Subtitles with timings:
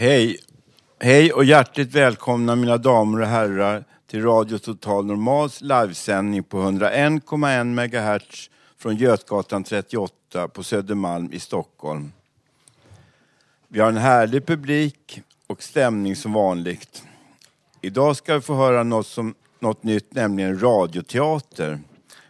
[0.00, 0.36] Hej!
[1.00, 7.64] Hej och hjärtligt välkomna mina damer och herrar till Radio Total Normals livesändning på 101,1
[7.64, 12.12] MHz från Götgatan 38 på Södermalm i Stockholm.
[13.68, 17.02] Vi har en härlig publik och stämning som vanligt.
[17.80, 21.80] Idag ska vi få höra något, som, något nytt, nämligen radioteater.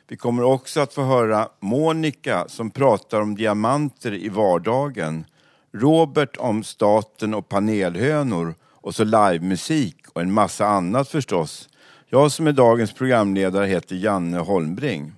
[0.09, 5.25] Vi kommer också att få höra Monica som pratar om diamanter i vardagen.
[5.73, 11.69] Robert om staten och panelhönor och så livemusik och en massa annat förstås.
[12.09, 15.13] Jag som är dagens programledare heter Janne Holmbring.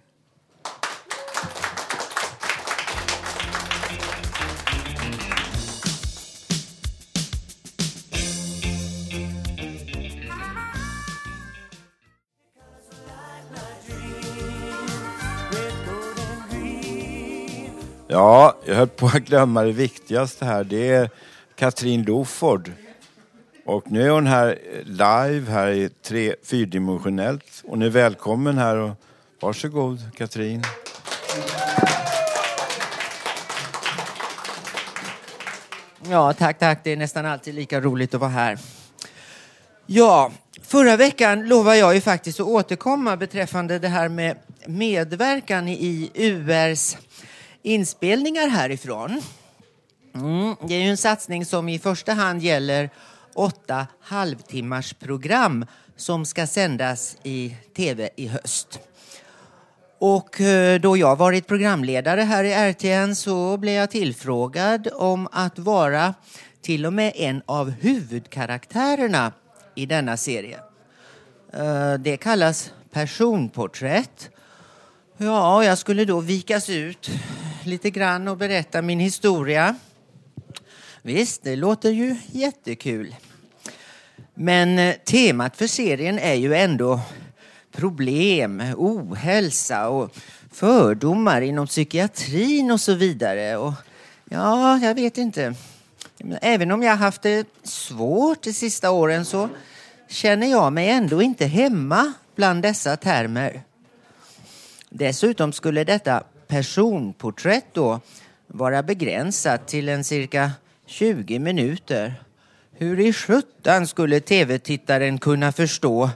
[18.13, 20.65] Ja, jag höll på att glömma det viktigaste här.
[20.65, 21.11] Det är
[21.57, 22.73] Katrin Loford.
[23.67, 27.63] Och nu är hon här live här i tre, fyrdimensionellt.
[27.67, 28.91] Hon är välkommen här och
[29.41, 30.63] varsågod Katrin.
[36.11, 36.81] Ja, tack, tack.
[36.85, 38.59] Det är nästan alltid lika roligt att vara här.
[39.87, 44.37] Ja, förra veckan lovade jag ju faktiskt att återkomma beträffande det här med
[44.67, 46.97] medverkan i URs
[47.63, 49.23] inspelningar härifrån.
[50.15, 52.91] Mm, det är ju en satsning som i första hand gäller
[53.35, 58.81] åtta halvtimmars program som ska sändas i tv i höst.
[59.99, 65.59] Och eh, då jag varit programledare här i RTN så blev jag tillfrågad om att
[65.59, 66.15] vara
[66.63, 69.33] till och med en av huvudkaraktärerna
[69.75, 70.59] i denna serie.
[71.53, 74.31] Eh, det kallas personporträtt.
[75.17, 77.11] Ja, jag skulle då vikas ut
[77.67, 79.77] lite grann och berätta min historia.
[81.03, 83.15] Visst, det låter ju jättekul.
[84.35, 87.01] Men eh, temat för serien är ju ändå
[87.73, 90.17] problem, ohälsa och
[90.53, 93.57] fördomar inom psykiatrin och så vidare.
[93.57, 93.73] Och
[94.25, 95.55] ja, jag vet inte.
[96.41, 99.49] Även om jag haft det svårt de sista åren så
[100.09, 103.63] känner jag mig ändå inte hemma bland dessa termer.
[104.89, 108.01] Dessutom skulle detta personporträtt då
[108.47, 110.51] vara begränsat till en cirka
[110.87, 112.15] 20 minuter.
[112.73, 116.11] Hur i sjutton skulle tv-tittaren kunna förstå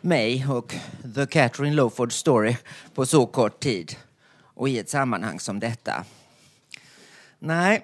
[0.00, 0.74] mig och
[1.14, 2.56] The Catherine Lowford Story
[2.94, 3.96] på så kort tid
[4.54, 6.04] och i ett sammanhang som detta?
[7.38, 7.82] Nej,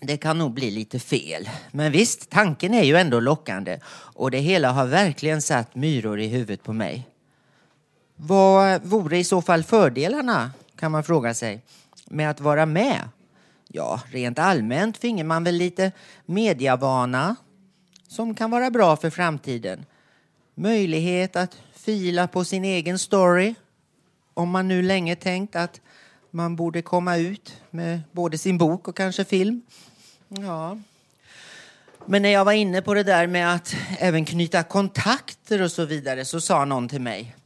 [0.00, 1.50] det kan nog bli lite fel.
[1.70, 6.26] Men visst, tanken är ju ändå lockande och det hela har verkligen satt myror i
[6.26, 7.06] huvudet på mig.
[8.16, 11.62] Vad vore i så fall fördelarna, kan man fråga sig,
[12.04, 13.08] med att vara med?
[13.68, 15.92] Ja, rent allmänt finge man väl lite
[16.26, 17.36] mediavana
[18.08, 19.84] som kan vara bra för framtiden.
[20.54, 23.54] Möjlighet att fila på sin egen story
[24.34, 25.80] om man nu länge tänkt att
[26.30, 29.62] man borde komma ut med både sin bok och kanske film.
[30.28, 30.78] Ja.
[32.06, 35.84] Men när jag var inne på det där med att även knyta kontakter och så
[35.84, 37.36] vidare så sa någon till mig.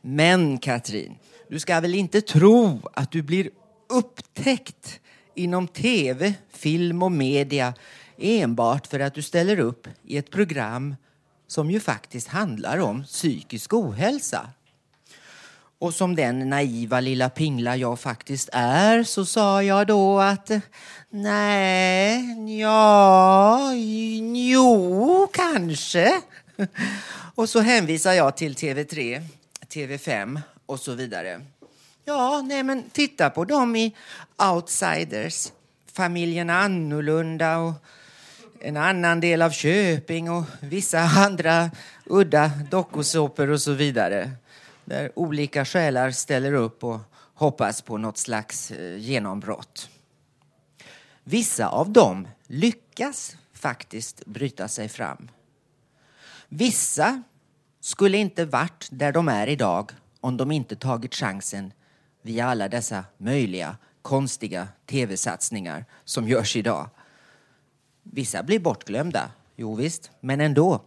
[0.00, 1.16] Men Katrin,
[1.50, 3.50] du ska väl inte tro att du blir
[3.88, 5.00] upptäckt
[5.34, 7.74] inom tv, film och media
[8.18, 10.96] enbart för att du ställer upp i ett program
[11.46, 14.50] som ju faktiskt handlar om psykisk ohälsa.
[15.78, 20.50] Och som den naiva lilla pingla jag faktiskt är så sa jag då att
[21.10, 23.72] nej, ja,
[24.34, 26.20] jo, kanske.
[27.34, 29.22] Och så hänvisar jag till TV3,
[29.68, 30.40] TV5
[30.70, 31.40] och så vidare.
[32.04, 33.96] Ja, nej men titta på dem i
[34.52, 35.52] Outsiders.
[35.92, 37.72] familjen Annorlunda och
[38.60, 41.70] en annan del av Köping och vissa andra
[42.04, 44.30] udda dokusåpor och så vidare.
[44.84, 47.00] Där olika själar ställer upp och
[47.34, 49.88] hoppas på något slags eh, genombrott.
[51.24, 55.30] Vissa av dem lyckas faktiskt bryta sig fram.
[56.48, 57.22] Vissa
[57.80, 61.72] skulle inte varit där de är idag om de inte tagit chansen
[62.22, 66.88] via alla dessa möjliga konstiga tv-satsningar som görs idag.
[68.02, 70.80] Vissa blir bortglömda, jo visst, men ändå.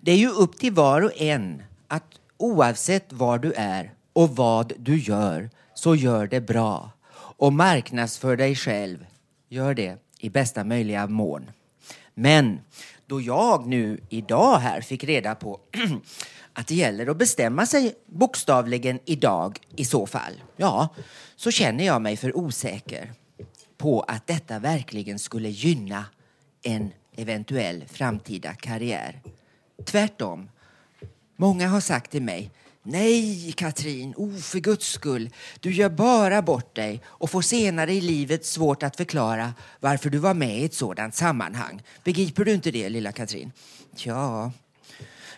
[0.00, 4.72] Det är ju upp till var och en att oavsett var du är och vad
[4.78, 9.06] du gör så gör det bra och marknadsför dig själv.
[9.48, 11.50] Gör det i bästa möjliga mån.
[12.14, 12.60] Men
[13.06, 15.60] då jag nu idag här fick reda på
[16.54, 20.94] att det gäller att bestämma sig bokstavligen idag i så fall, ja,
[21.36, 23.12] så känner jag mig för osäker
[23.78, 26.04] på att detta verkligen skulle gynna
[26.62, 29.20] en eventuell framtida karriär.
[29.84, 30.48] Tvärtom.
[31.36, 32.50] Många har sagt till mig
[32.84, 35.30] Nej, Katrin, oh, för guds skull.
[35.60, 40.18] Du gör bara bort dig och får senare i livet svårt att förklara varför du
[40.18, 41.82] var med i ett sådant sammanhang.
[42.04, 43.52] Begriper du inte det, lilla Katrin?
[43.96, 44.52] Ja.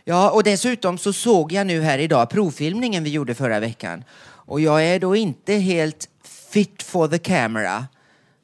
[0.04, 4.04] Ja, och dessutom så såg jag nu här idag provfilmningen vi gjorde förra veckan.
[4.24, 7.86] Och jag är då inte helt fit for the camera.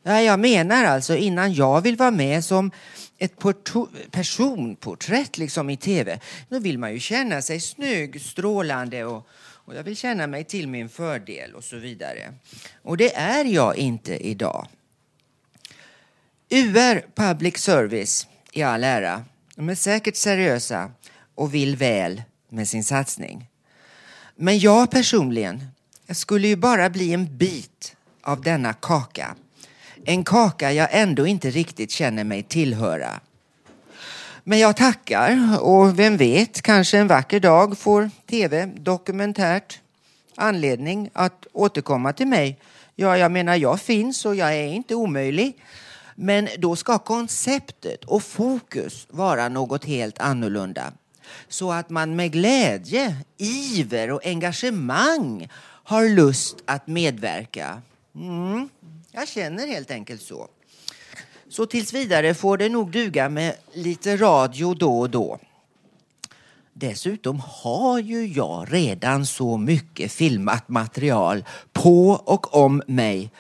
[0.03, 2.71] Ja, jag menar alltså innan jag vill vara med som
[3.19, 3.35] ett
[4.11, 9.83] personporträtt liksom i tv, då vill man ju känna sig snygg, strålande och, och jag
[9.83, 12.35] vill känna mig till min fördel och så vidare.
[12.83, 14.67] Och det är jag inte idag.
[16.51, 19.25] UR Public Service i all ära,
[19.57, 20.91] de är säkert seriösa
[21.41, 23.49] och vill väl med sin satsning.
[24.37, 25.67] Men jag personligen,
[26.07, 29.37] jag skulle ju bara bli en bit av denna kaka
[30.05, 33.21] en kaka jag ändå inte riktigt känner mig tillhöra.
[34.45, 39.81] Men jag tackar och vem vet, kanske en vacker dag får tv dokumentärt
[40.35, 42.59] anledning att återkomma till mig.
[42.97, 45.57] Ja, jag menar, jag finns och jag är inte omöjlig.
[46.15, 50.93] Men då ska konceptet och fokus vara något helt annorlunda.
[51.49, 55.49] Så att man med glädje, iver och engagemang
[55.85, 57.83] har lust att medverka.
[58.15, 58.69] Mm.
[59.13, 60.49] Jag känner helt enkelt så.
[61.49, 65.39] Så tills vidare får det nog duga med lite radio då och då.
[66.73, 73.31] Dessutom har ju jag redan så mycket filmat material på och om mig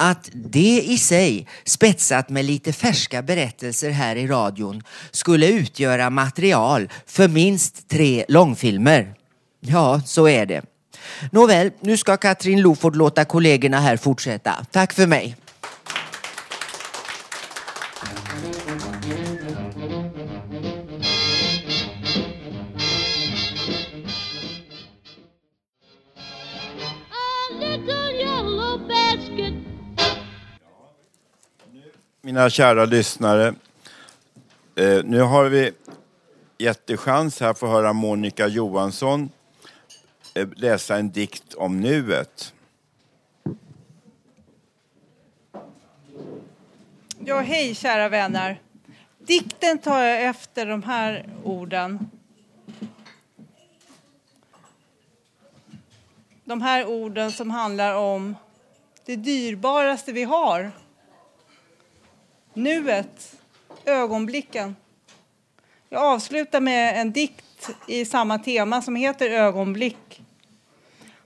[0.00, 6.88] att det i sig, spetsat med lite färska berättelser här i radion, skulle utgöra material
[7.06, 9.14] för minst tre långfilmer.
[9.60, 10.62] Ja, så är det.
[11.32, 14.66] Nåväl, nu ska Katrin Loford låta kollegorna här fortsätta.
[14.70, 15.36] Tack för mig.
[32.40, 33.54] Mina kära lyssnare,
[34.76, 35.72] eh, nu har vi
[36.58, 39.30] jättechans här att få höra Monica Johansson
[40.34, 42.54] Eh, läsa en dikt om nuet.
[47.24, 48.60] Ja, hej kära vänner.
[49.18, 52.10] Dikten tar jag efter de här orden.
[56.44, 58.36] De här orden som handlar om
[59.04, 60.70] det dyrbaraste vi har.
[62.54, 63.36] Nuet,
[63.84, 64.76] ögonblicken.
[65.88, 70.22] Jag avslutar med en dikt i samma tema som heter Ögonblick.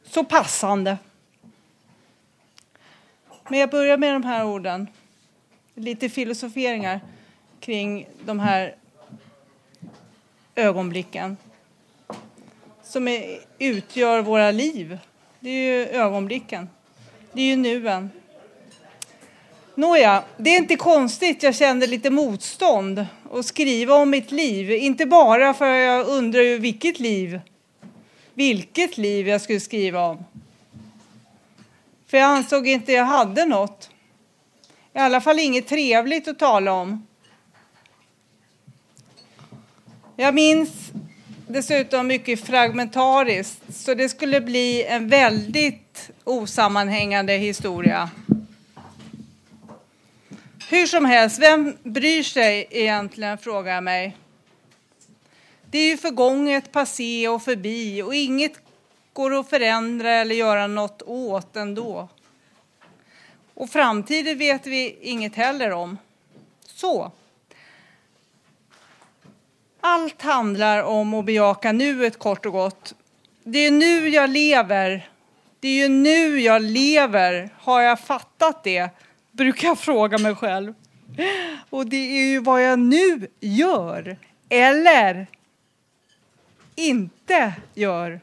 [0.02, 0.99] Så passande.
[3.49, 4.87] Men jag börjar med de här orden.
[5.75, 7.00] Lite filosoferingar
[7.61, 8.76] kring de här
[10.54, 11.37] ögonblicken
[12.83, 14.99] som är, utgör våra liv.
[15.40, 16.69] Det är ju ögonblicken.
[17.33, 18.11] Det är ju nuen.
[19.76, 24.71] Nåja, det är inte konstigt jag kände lite motstånd att skriva om mitt liv.
[24.71, 27.40] Inte bara för att jag undrar ju vilket liv,
[28.35, 30.25] vilket liv jag skulle skriva om.
[32.07, 33.90] För jag ansåg inte jag hade något.
[34.95, 37.07] I alla fall inget trevligt att tala om.
[40.16, 40.71] Jag minns
[41.49, 48.11] dessutom mycket fragmentariskt, så det skulle bli en väldigt osammanhängande historia.
[50.68, 54.16] Hur som helst, vem bryr sig egentligen, frågar jag mig.
[55.71, 58.52] Det är ju förgånget, passé och förbi och inget
[59.12, 62.09] går att förändra eller göra något åt ändå.
[63.54, 65.99] Och framtiden vet vi inget heller om.
[66.66, 67.12] Så.
[69.80, 72.94] Allt handlar om att bejaka nuet kort och gott.
[73.42, 75.09] Det är nu jag lever.
[75.61, 77.50] Det är ju nu jag lever.
[77.59, 78.90] Har jag fattat det?
[79.37, 80.75] Brukar jag fråga mig själv.
[81.71, 84.17] Och det är ju vad jag nu gör.
[84.49, 85.26] Eller
[86.75, 88.21] inte gör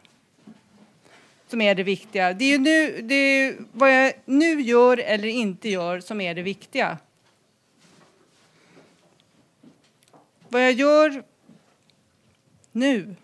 [1.47, 2.33] som är det viktiga.
[2.33, 6.35] Det är ju nu, det är vad jag nu gör eller inte gör som är
[6.35, 6.97] det viktiga.
[10.49, 11.23] Vad jag gör
[12.71, 13.15] nu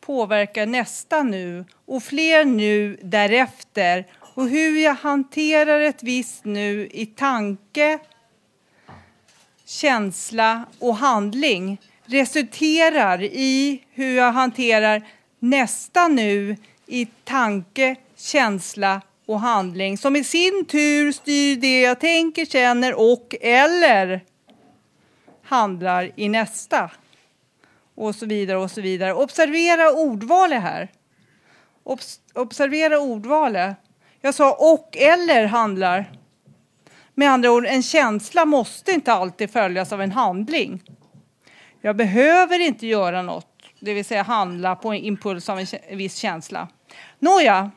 [0.00, 7.06] påverkar nästa nu och fler nu därefter och hur jag hanterar ett visst nu i
[7.06, 7.98] tanke,
[9.64, 15.02] känsla och handling resulterar i hur jag hanterar
[15.38, 16.56] nästa nu
[16.86, 23.34] i tanke, känsla och handling som i sin tur styr det jag tänker, känner och
[23.40, 24.20] eller
[25.42, 26.90] handlar i nästa.
[27.94, 29.14] Och så vidare och så vidare.
[29.14, 30.88] Observera ordvalet här.
[31.82, 33.76] Obs observera ordvalet.
[34.20, 36.12] Jag sa och eller handlar.
[37.14, 40.82] Med andra ord, en känsla måste inte alltid följas av en handling.
[41.80, 45.66] Jag behöver inte göra något, det vill säga handla på en impuls av en
[45.98, 46.68] viss känsla.
[47.18, 47.70] Nåja.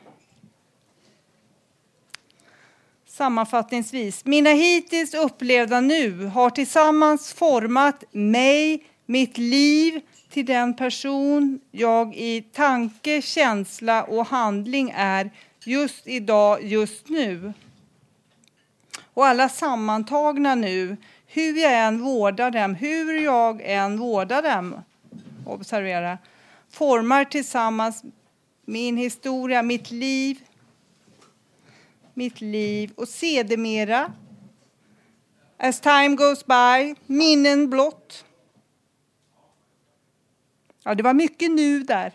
[3.06, 12.16] Sammanfattningsvis, mina hittills upplevda nu har tillsammans format mig, mitt liv till den person jag
[12.16, 15.30] i tanke, känsla och handling är
[15.66, 17.52] just idag, just nu.
[19.14, 24.82] Och alla sammantagna nu, hur jag än vårdar dem, hur jag än vårdar dem,
[25.46, 26.18] observera,
[26.70, 28.02] formar tillsammans
[28.64, 30.38] min historia, mitt liv,
[32.14, 34.12] mitt liv och sedermera,
[35.56, 38.24] as time goes by, minnen blott.
[40.84, 42.12] Ja, det var mycket nu där.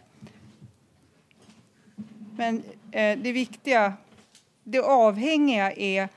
[2.38, 3.93] Men Eh, det viktiga,
[4.63, 6.10] det avhängiga är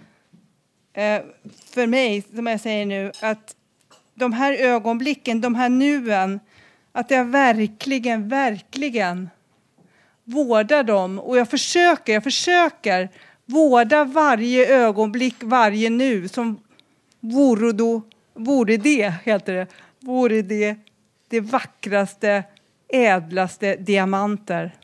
[0.92, 1.22] eh,
[1.74, 3.56] för mig, som jag säger nu, att
[4.14, 6.40] de här ögonblicken, de här nuen,
[6.92, 9.30] att jag verkligen, verkligen
[10.24, 11.18] vårdar dem.
[11.18, 13.08] Och jag försöker, jag försöker
[13.44, 16.60] vårda varje ögonblick, varje nu som
[17.20, 18.02] vore, då,
[18.34, 19.66] vore det, heter det,
[20.00, 20.76] vore det
[21.28, 22.44] det vackraste,
[22.88, 24.74] ädlaste diamanter.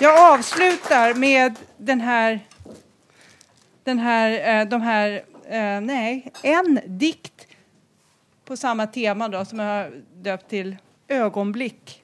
[0.00, 2.40] Jag avslutar med den här,
[3.84, 7.46] den här, eh, de här, eh, nej, en dikt
[8.44, 10.76] på samma tema då, som jag har döpt till
[11.08, 12.02] Ögonblick.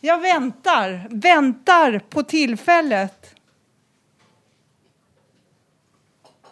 [0.00, 3.34] Jag väntar, väntar på tillfället.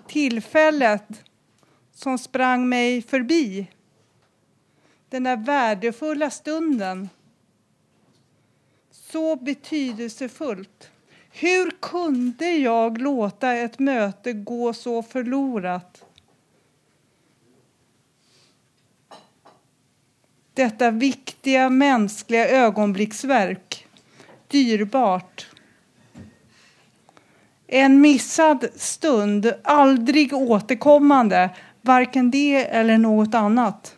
[0.06, 1.24] Tillfället
[1.94, 3.70] som sprang mig förbi.
[5.08, 7.08] Den där värdefulla stunden.
[9.12, 10.90] Så betydelsefullt.
[11.30, 16.04] Hur kunde jag låta ett möte gå så förlorat?
[20.54, 23.86] Detta viktiga mänskliga ögonblicksverk.
[24.48, 25.46] Dyrbart.
[27.66, 31.50] En missad stund, aldrig återkommande,
[31.82, 33.96] varken det eller något annat.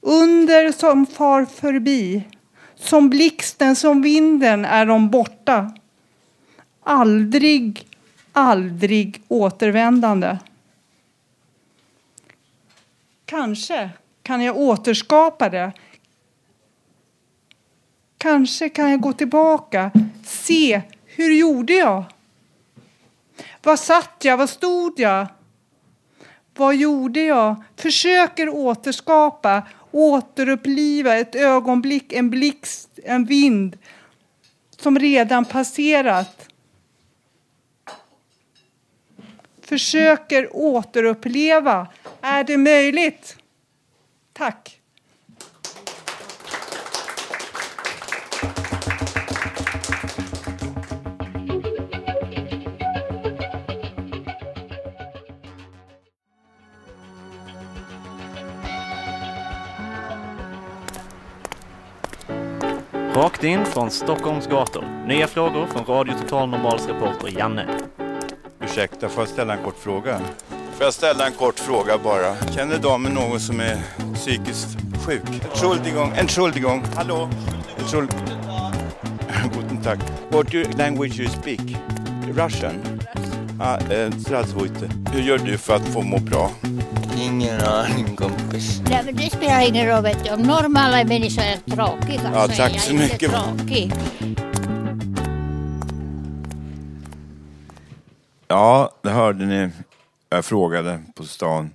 [0.00, 2.24] Under som far förbi,
[2.76, 5.74] som blixten, som vinden är de borta.
[6.82, 7.86] Aldrig,
[8.32, 10.38] aldrig återvändande.
[13.24, 13.90] Kanske
[14.22, 15.72] kan jag återskapa det.
[18.18, 19.90] Kanske kan jag gå tillbaka,
[20.24, 22.04] se hur gjorde jag?
[23.62, 24.36] Var satt jag?
[24.36, 25.26] Var stod jag?
[26.54, 27.62] Vad gjorde jag?
[27.76, 33.78] Försöker återskapa, återuppliva ett ögonblick, en blixt, en vind
[34.76, 36.48] som redan passerat.
[39.60, 41.88] Försöker återuppleva.
[42.20, 43.36] Är det möjligt?
[44.32, 44.75] Tack.
[63.16, 64.84] Rakt in från Stockholms gator.
[65.06, 67.66] Nya frågor från Radio Total Normals reporter Janne.
[68.64, 70.20] Ursäkta, får jag ställa en kort fråga?
[70.48, 72.36] Får jag ställa en kort fråga bara?
[72.54, 73.76] Känner damen någon som är
[74.14, 74.68] psykiskt
[75.06, 75.22] sjuk?
[75.50, 76.82] Entschuldigung, Entschuldigung.
[76.94, 77.28] Hallå?
[77.78, 78.28] Entschuldigung.
[79.54, 79.98] Guten Tag.
[80.30, 81.60] What language you speak?
[82.34, 82.74] Russian?
[83.60, 84.10] Ah, eh,
[85.12, 86.50] Hur gör du för att få må bra?
[87.36, 88.82] Ingen aning kompis.
[88.90, 90.30] Nej, men det spelar ingen roll vet du.
[90.30, 93.30] Om normala människor är tråkiga Ja, så tack är jag så inte mycket.
[93.30, 93.92] tråkig.
[98.48, 99.70] Ja, det hörde ni.
[100.28, 101.70] Jag frågade på stan.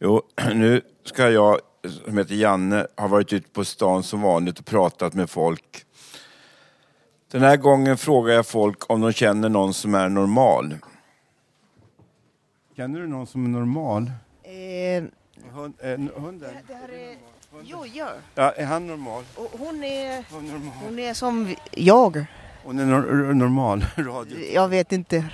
[0.00, 0.22] Jo,
[0.54, 1.58] nu ska jag,
[2.04, 5.84] som heter Janne, ha varit ute på stan som vanligt och pratat med folk.
[7.30, 10.76] Den här gången frågar jag folk om de känner någon som är normal.
[12.76, 14.10] Känner du någon som är normal?
[14.52, 15.04] Eh,
[15.52, 16.50] Hund, eh, hunden?
[17.64, 18.14] jo, gör.
[18.34, 19.24] Ja, är han normal?
[19.36, 20.72] Och hon är, Hon är normal.
[20.84, 22.24] hon är som jag.
[22.64, 23.84] Hon är nor- normal.
[23.96, 24.38] Radio.
[24.54, 25.16] Jag vet inte.
[25.16, 25.24] Eh,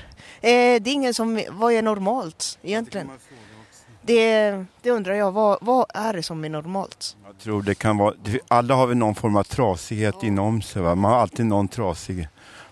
[0.40, 0.50] det
[0.86, 3.10] är ingen som, vad är normalt egentligen?
[4.02, 4.50] Det,
[4.82, 7.16] det undrar jag, vad, vad är det som är normalt?
[7.26, 10.82] Jag tror det kan vara, det- alla har väl någon form av trasighet inom sig.
[10.82, 10.94] Va?
[10.94, 12.28] Man har alltid någon trasig.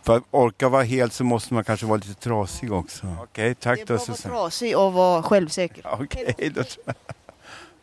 [0.06, 3.16] För att orka vara helt så måste man kanske vara lite trasig också.
[3.22, 4.34] Okej, tack Det är då bara att vara Susanne.
[4.34, 5.84] trasig och vara självsäker.
[6.00, 6.94] Okej, då tror jag.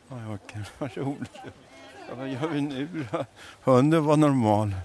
[0.10, 1.32] Oj, okej, vad roligt.
[2.18, 3.26] Vad gör vi nu då?
[3.64, 4.76] Hunden var normal.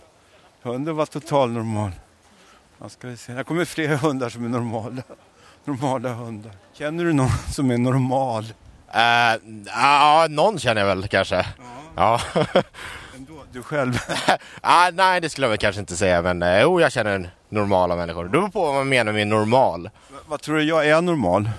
[0.63, 1.91] Hunden var total normal.
[2.79, 3.33] Ja, ska vi se.
[3.33, 5.03] Här kommer fler hundar som är normala.
[5.65, 6.53] Normala hundar.
[6.73, 8.45] Känner du någon som är normal?
[8.93, 11.47] Eh, Ja, någon känner jag väl kanske.
[11.97, 12.21] Ja.
[13.59, 13.99] Du själv?
[14.61, 17.97] Ah, nej, det skulle jag väl kanske inte säga, men eh, jo, jag känner normala
[17.97, 18.25] människor.
[18.25, 19.91] Det beror på vad man menar med normal.
[20.27, 21.51] Vad tror du jag är normal?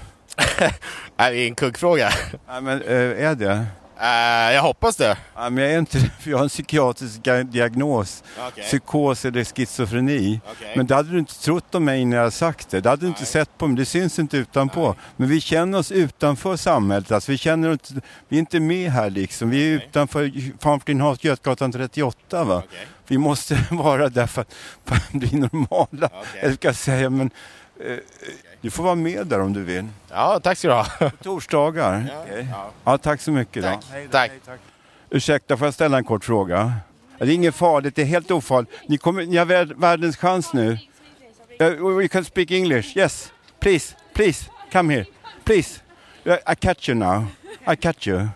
[1.18, 2.10] Är det en kuggfråga?
[2.48, 3.66] Nej, men eh, är det?
[4.02, 5.18] Eh, jag hoppas det.
[5.36, 8.24] Ja, men jag är inte för jag har en psykiatrisk diagnos.
[8.48, 8.64] Okej.
[8.64, 10.42] Psykos eller schizofreni.
[10.52, 10.74] Okej.
[10.76, 12.82] Men det hade du inte trott om mig när jag sagt det.
[12.82, 13.78] Det hade du inte sett på mig.
[13.78, 14.96] Det syns inte utanpå.
[15.16, 17.12] Men vi känner oss utanför samhället.
[17.12, 17.92] Alltså, vi, känner oss,
[18.28, 19.50] vi är inte med här liksom.
[19.50, 22.44] Vi är utanför Farmflinhas Götgatan 38.
[22.44, 22.64] Va?
[23.08, 24.54] Vi måste vara där för att,
[25.12, 26.10] bli normala.
[26.56, 27.10] Ska jag säga.
[27.10, 27.32] Men,
[27.86, 27.98] eh,
[28.62, 29.88] du får vara med där om du vill.
[30.10, 30.86] Ja, tack ska du ha.
[31.24, 32.12] Torsdagar.
[32.24, 32.48] Okej.
[32.86, 33.64] Ja, tack så mycket.
[33.64, 33.80] Då.
[34.12, 34.32] Tack.
[35.10, 36.74] Ursäkta, får jag ställa en kort fråga?
[37.18, 38.72] Det är inget farligt, det är helt ofarligt.
[38.88, 40.78] Ni, kommer, ni har vär- världens chans nu.
[41.62, 43.34] Uh, we can speak English, yes.
[43.60, 45.06] Please, please, come here.
[45.44, 45.82] Please.
[46.26, 47.26] I catch you now.
[47.74, 48.28] I catch you.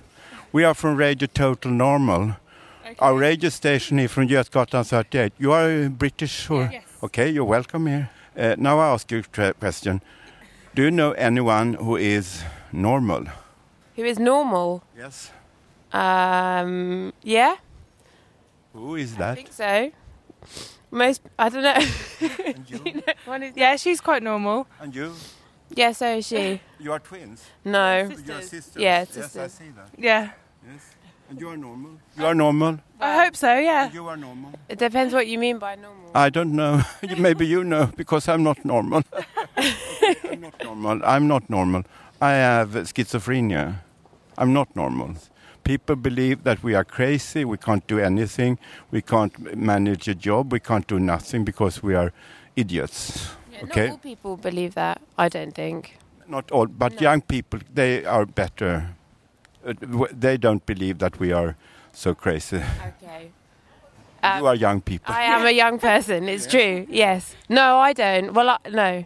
[0.52, 2.32] We are from Radio Total Normal.
[3.00, 5.34] Our radio station is from Götgatan 38.
[5.38, 6.70] You are British or?
[7.02, 8.08] Okay, you're welcome here.
[8.38, 10.02] Uh, now I ask you a question.
[10.76, 13.26] Do you know anyone who is normal?
[13.96, 14.84] Who is normal?
[14.98, 15.32] Yes.
[15.92, 17.56] Um, yeah,
[18.74, 19.36] Who is I that?
[19.36, 19.92] think so.
[20.90, 21.78] Most, I don't know.
[22.68, 24.66] You know, one is- yeah, she's quite normal.
[24.80, 25.14] And you?
[25.76, 26.60] Yeah, so is she.
[26.80, 27.46] You are twins?
[27.64, 27.98] No.
[28.26, 28.82] You are sisters?
[28.82, 29.90] Yeah, Yes, I see that.
[29.98, 30.32] Yeah.
[30.68, 30.96] Yes.
[31.34, 31.92] And you are normal?
[32.16, 32.80] You are normal?
[33.00, 33.92] I hope so, yeah.
[33.92, 34.52] You are normal?
[34.70, 36.12] It depends what you mean by normal.
[36.14, 36.84] I don't know.
[37.18, 39.02] Maybe you know because I'm not normal.
[39.58, 41.02] I'm not normal.
[41.04, 41.86] I'm not normal.
[42.22, 43.78] I have schizophrenia.
[44.38, 45.16] I'm not normal.
[45.64, 48.60] People believe that we are crazy, we can't do anything,
[48.92, 52.14] we can't manage a job, we can't do nothing because we are
[52.56, 53.30] idiots.
[53.52, 53.88] Yeah, okay?
[53.88, 55.98] Not all people believe that, I don't think.
[56.28, 58.90] Not all, but young people, they are better.
[59.66, 61.56] Uh, w- They don't believe that we are
[61.94, 62.58] so crazy.
[63.02, 63.32] Okay.
[64.40, 65.14] you are young people.
[65.14, 67.36] I am a young person, it's true, yes.
[67.50, 68.34] No, I don't.
[68.34, 69.06] Well, I, no.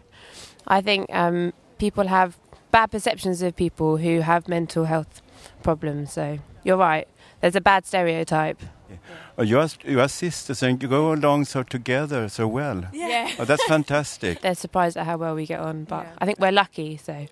[0.66, 2.36] I think um, people have
[2.70, 5.22] bad perceptions of people who have mental health
[5.62, 7.08] problems, so you're right.
[7.40, 8.60] There's a bad stereotype.
[9.36, 12.84] Oh, you, are, you are sisters and you go along so together so well.
[12.92, 13.30] Yeah.
[13.38, 14.40] Oh, that's fantastic.
[14.42, 17.26] They're surprised at how well we get on, but I think we're lucky, so.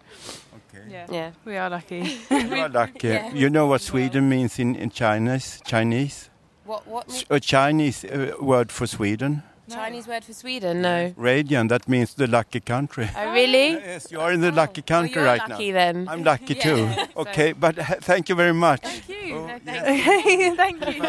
[0.90, 1.06] Yeah.
[1.12, 1.30] Yeah.
[1.44, 2.02] We are lucky.
[2.30, 3.08] You are lucky.
[3.08, 3.34] Yeah.
[3.34, 5.60] You know what Sweden means in, in Chinese?
[5.64, 6.30] Chinese?
[6.64, 9.42] What, what A Chinese uh, word for Sweden?
[9.68, 10.82] Chinese word for Sweden?
[10.82, 11.12] No.
[11.16, 13.08] Radiant, that means the lucky country.
[13.16, 13.70] Oh, really?
[13.86, 15.78] Yes, you are in the lucky country you're right lucky now.
[15.78, 16.08] then.
[16.08, 16.62] I'm lucky Yeah.
[16.64, 16.88] too.
[16.94, 18.80] So- Okay, but uh, thank you very much.
[18.82, 20.54] Thank you.
[20.56, 21.04] Thank you.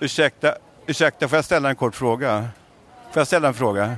[0.00, 0.56] Ursäkta,
[0.86, 2.48] ursäkta, får jag ställa en kort fråga?
[3.12, 3.96] Får jag ställa en fråga?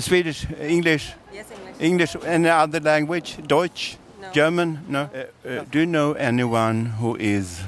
[0.00, 1.14] Swedish, English?
[1.34, 1.46] Yes,
[1.80, 2.16] English.
[2.26, 3.36] Any other language?
[3.46, 3.96] Deutsch?
[4.20, 4.28] No.
[4.34, 4.78] German?
[4.88, 4.98] No.
[4.98, 7.60] Uh, uh, do you know anyone who is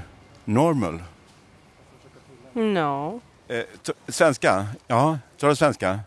[0.46, 1.00] normal?
[2.54, 3.20] No.
[3.48, 3.64] Eh,
[4.08, 4.66] svenska?
[4.86, 6.00] Ja, tar du svenska?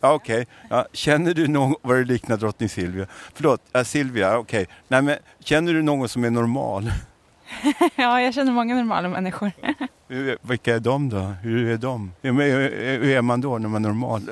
[0.00, 0.46] Ja, Okej.
[0.70, 3.06] Ja, känner du någon, vad det liknar drottning Silvia?
[3.34, 4.66] Förlåt, äh, Silvia, okej.
[4.88, 6.92] Nej, men känner du någon som är normal?
[7.96, 9.52] ja, jag känner många normala människor.
[10.08, 11.18] Hur, vilka är de då?
[11.18, 12.12] Hur är de?
[12.22, 14.30] Hur, hur, hur är man då när man är normal?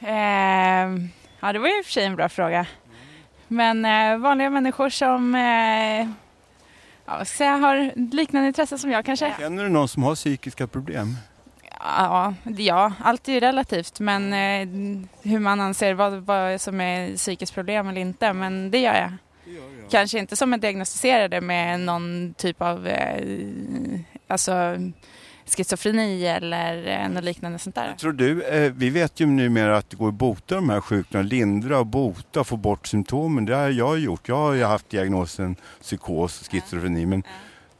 [0.00, 1.08] Ehm,
[1.42, 2.66] ja, det var ju i och för sig en bra fråga.
[3.48, 6.08] Men eh, vanliga människor som eh,
[7.06, 9.34] ja, ska jag har liknande intressen som jag kanske.
[9.38, 11.16] Känner du någon som har psykiska problem?
[11.80, 14.68] Ja, ja, allt är ju relativt men eh,
[15.30, 19.12] hur man anser vad, vad som är psykiskt problem eller inte, men det gör jag.
[19.90, 23.24] Kanske inte som en diagnostiserade med någon typ av eh,
[24.28, 24.76] alltså,
[25.46, 27.94] schizofreni eller eh, något liknande sånt där.
[27.98, 31.28] Tror du, eh, vi vet ju numera att det går att bota de här sjukdomarna,
[31.28, 33.44] lindra och bota få bort symptomen.
[33.44, 34.28] Det har jag gjort.
[34.28, 37.06] Jag har ju haft diagnosen psykos och schizofreni.
[37.06, 37.22] Men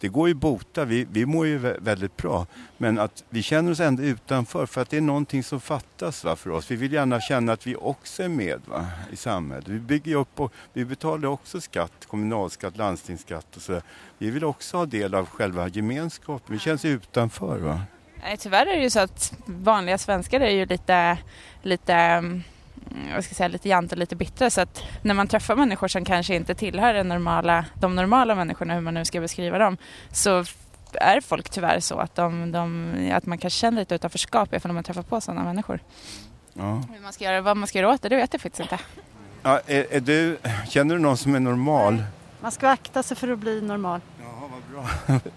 [0.03, 2.47] det går ju att bota, vi, vi mår ju väldigt bra.
[2.79, 6.37] Men att vi känner oss ändå utanför för att det är någonting som fattas va,
[6.37, 6.71] för oss.
[6.71, 9.69] Vi vill gärna känna att vi också är med va, i samhället.
[9.69, 13.81] Vi bygger upp och vi betalar också skatt, kommunalskatt, landstingsskatt och så.
[14.19, 16.53] Vi vill också ha del av själva gemenskapen.
[16.55, 17.81] Vi känns utanför va.
[18.23, 21.19] Nej, tyvärr är det ju så att vanliga svenskar är ju lite,
[21.63, 22.43] lite mm,
[22.95, 25.57] mm, vad ska jag säga, lite jant och lite bittra så att när man träffar
[25.57, 29.59] människor som kanske inte tillhör den normala, de normala människorna, hur man nu ska beskriva
[29.59, 29.77] dem,
[30.13, 30.45] så
[30.95, 34.85] är folk tyvärr så att, de, de, att man kanske känner lite utanförskap ifall man
[34.85, 35.81] träffar på sådana människor.
[36.53, 36.83] Ja.
[36.93, 38.85] Hur man ska göra, vad man ska göra åt det, det vet jag faktiskt inte.
[39.43, 42.05] Ja, är, är du, känner du någon som är normal?
[42.41, 44.01] Man ska akta sig för att bli normal.
[44.21, 45.21] Jaha, vad bra.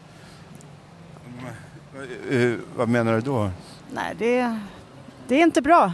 [2.32, 3.52] Eh, vad menar du då?
[3.91, 4.60] Nej, det,
[5.28, 5.94] det är inte bra.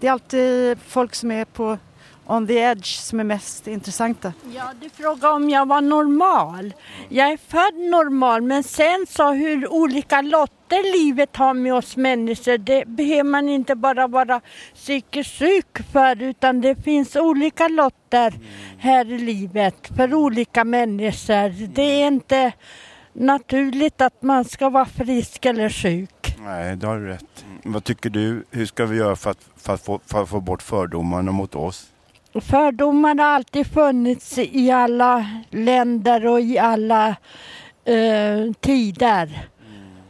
[0.00, 1.78] Det är alltid folk som är på
[2.26, 4.32] on the edge som är mest intressanta.
[4.54, 6.74] Ja, du frågade om jag var normal.
[7.08, 12.58] Jag är född normal, men sen så hur olika lotter livet har med oss människor,
[12.58, 14.40] det behöver man inte bara vara
[14.74, 18.34] psykiskt sjuk för, utan det finns olika lotter
[18.78, 21.66] här i livet för olika människor.
[21.66, 22.52] Det är inte
[23.12, 26.36] naturligt att man ska vara frisk eller sjuk.
[26.38, 27.37] Nej, det har du rätt.
[27.62, 28.44] Vad tycker du?
[28.50, 31.54] Hur ska vi göra för att, för att, få, för att få bort fördomarna mot
[31.54, 31.90] oss?
[32.40, 37.08] Fördomar har alltid funnits i alla länder och i alla
[37.84, 39.48] eh, tider.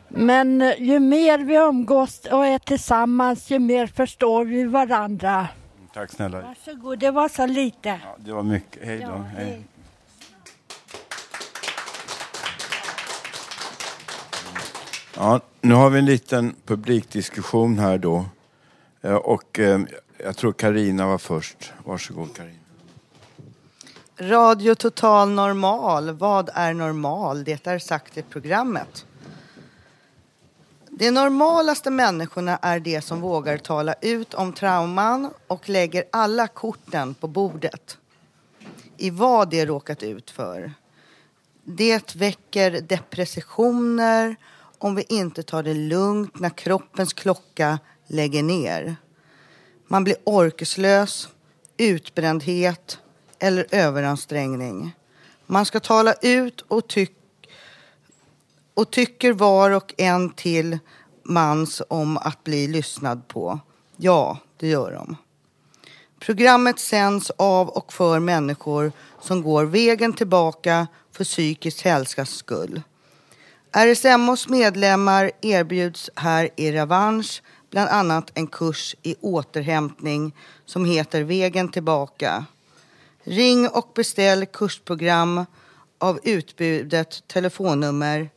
[0.08, 5.48] Men eh, ju mer vi umgås och är tillsammans, ju mer förstår vi varandra.
[5.94, 6.40] Tack snälla.
[6.40, 8.00] Varsågod, det var så lite.
[8.18, 8.86] Det var mycket.
[8.86, 9.24] Hej då.
[9.36, 9.62] Hej.
[15.14, 18.24] Ja, nu har vi en liten publikdiskussion här då.
[19.02, 19.80] Eh, och eh,
[20.18, 21.72] jag tror Karina var först.
[21.84, 22.58] Varsågod Karina.
[24.20, 26.10] Radio Total Normal.
[26.10, 27.44] Vad är normal?
[27.44, 29.06] Det är sagt i programmet.
[30.90, 37.14] De normalaste människorna är de som vågar tala ut om trauman och lägger alla korten
[37.14, 37.98] på bordet.
[38.96, 40.72] I vad de råkat ut för.
[41.64, 44.36] Det väcker depressioner
[44.78, 48.96] om vi inte tar det lugnt när kroppens klocka lägger ner.
[49.86, 51.28] Man blir orkeslös,
[51.76, 52.98] utbrändhet
[53.38, 54.96] eller överansträngning.
[55.46, 57.12] Man ska tala ut och, tyck
[58.74, 60.78] och tycker var och en till
[61.22, 63.60] mans om att bli lyssnad på.
[63.96, 65.16] Ja, det gör de.
[66.18, 72.82] Programmet sänds av och för människor som går vägen tillbaka för psykisk hälsas skull.
[73.72, 81.68] RSMHs medlemmar erbjuds här i revansch bland annat en kurs i återhämtning som heter Vägen
[81.68, 82.44] tillbaka.
[83.22, 85.46] Ring och beställ kursprogram
[85.98, 88.30] av utbudet telefonnummer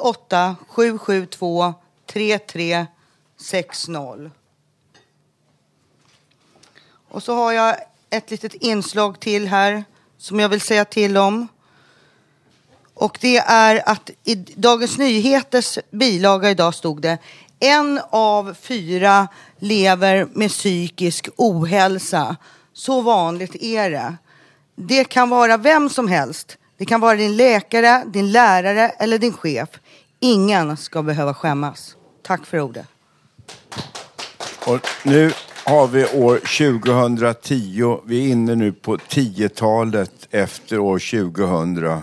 [0.00, 1.74] 08 772
[2.06, 4.30] 3360.
[7.08, 7.76] Och så har jag
[8.10, 9.84] ett litet inslag till här
[10.18, 11.48] som jag vill säga till om.
[12.98, 17.18] Och det är att i Dagens Nyheters bilaga idag stod det
[17.60, 19.28] en av fyra
[19.58, 22.36] lever med psykisk ohälsa.
[22.72, 24.16] Så vanligt är det.
[24.76, 26.58] Det kan vara vem som helst.
[26.78, 29.68] Det kan vara din läkare, din lärare eller din chef.
[30.20, 31.96] Ingen ska behöva skämmas.
[32.22, 32.86] Tack för ordet.
[34.66, 35.32] Och nu
[35.64, 38.00] har vi år 2010.
[38.04, 42.02] Vi är inne nu på 10-talet efter år 2000.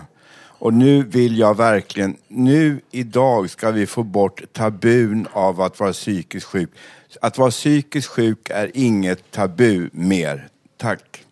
[0.64, 5.92] Och nu vill jag verkligen, nu idag ska vi få bort tabun av att vara
[5.92, 6.70] psykiskt sjuk.
[7.20, 10.48] Att vara psykiskt sjuk är inget tabu mer.
[10.76, 11.24] Tack.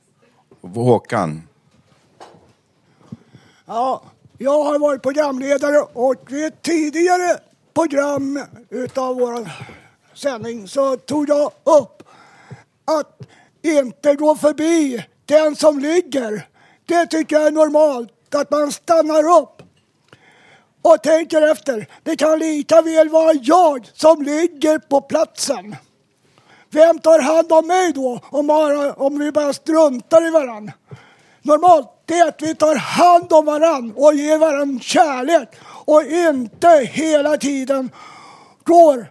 [0.60, 1.42] Håkan.
[3.66, 4.02] Ja,
[4.38, 7.38] jag har varit programledare och vid ett tidigare
[7.74, 8.40] program
[8.70, 9.50] utav vår
[10.14, 12.02] sändning så tog jag upp
[12.84, 13.20] att
[13.62, 16.48] inte gå förbi den som ligger.
[16.86, 19.62] Det tycker jag är normalt, att man stannar upp
[20.82, 21.86] och tänker efter.
[22.02, 25.76] Det kan lika väl vara jag som ligger på platsen.
[26.70, 30.72] Vem tar hand om mig då om, bara, om vi bara struntar i varandra?
[31.42, 36.68] normalt det är att vi tar hand om varann och ger varann kärlek och inte
[36.92, 37.90] hela tiden
[38.64, 39.06] går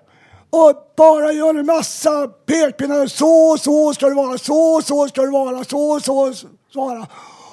[0.50, 3.08] och bara gör en massa pekpinnar.
[3.08, 7.08] Så så ska det vara, så så ska det vara, så så ska det vara.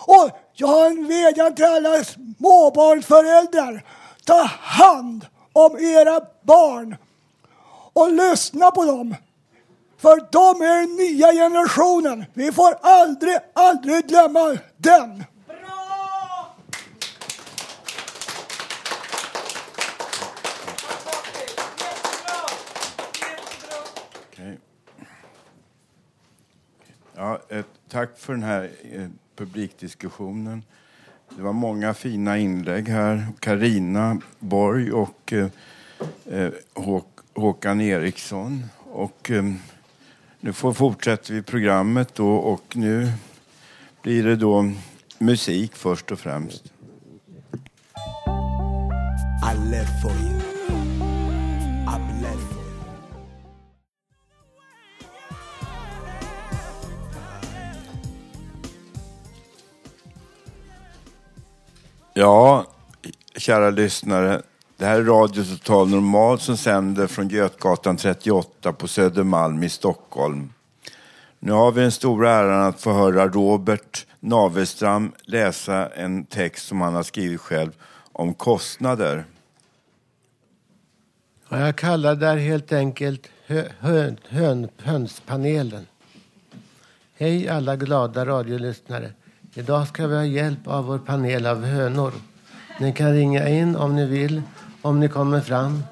[0.06, 3.84] Och jag har en vädjan till alla småbarnsföräldrar.
[4.24, 6.96] Ta hand om era barn
[7.92, 9.14] och lyssna på dem.
[9.98, 12.24] För de är den nya generationen.
[12.34, 15.24] Vi får aldrig, aldrig glömma den.
[24.32, 24.58] Okej.
[27.16, 30.62] Ja, ett, tack för den här eh, publikdiskussionen.
[31.36, 33.26] Det var många fina inlägg här.
[33.40, 35.48] Karina Borg och eh,
[36.30, 36.52] eh
[37.34, 38.64] Håkan Eriksson.
[38.78, 39.44] Och, eh,
[40.40, 43.12] nu får fortsätter vi programmet då och nu
[44.02, 44.72] blir det då
[45.18, 46.64] musik först och främst.
[49.52, 50.37] I live for you.
[62.18, 62.66] Ja,
[63.36, 64.42] kära lyssnare.
[64.76, 70.52] Det här är Radio Total Normal som sänder från Götgatan 38 på Södermalm i Stockholm.
[71.38, 76.80] Nu har vi den stora äran att få höra Robert Navestram läsa en text som
[76.80, 77.70] han har skrivit själv
[78.12, 79.24] om kostnader.
[81.48, 85.86] Ja, jag kallar det här helt enkelt hö, hö, hön, hönspanelen.
[87.14, 89.12] Hej alla glada radiolyssnare.
[89.58, 92.12] Idag ska vi ha hjälp av vår panel av hönor.
[92.80, 94.42] Ni kan ringa in om ni vill,
[94.82, 95.82] om ni kommer fram.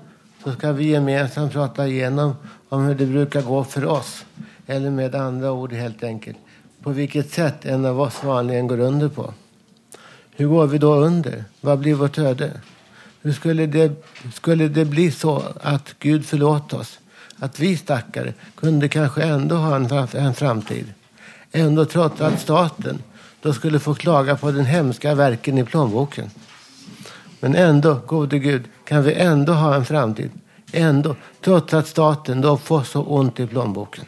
[0.44, 2.36] Så ska vi gemensamt prata igenom
[2.68, 4.24] om hur det brukar gå för oss.
[4.66, 6.36] Eller med andra ord helt enkelt.
[6.82, 9.34] På vilket sätt en av oss vanligen går under på.
[10.36, 11.44] Hur går vi då under?
[11.60, 12.50] Vad blir vårt öde?
[13.22, 16.98] Hur skulle det, skulle det bli så att Gud förlåt oss?
[17.38, 20.94] Att vi stackare kunde kanske ändå ha en, en framtid?
[21.52, 23.02] Ändå trots att staten
[23.46, 26.30] de skulle få klaga på den hemska verken i plånboken.
[27.40, 30.30] Men ändå, gode Gud, kan vi ändå ha en framtid.
[30.72, 34.04] Ändå, trots att staten då får så ont i plånboken.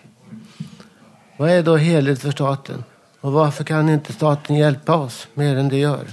[1.37, 2.85] Vad är då heligt för staten?
[3.21, 6.07] Och varför kan inte staten hjälpa oss mer än det gör?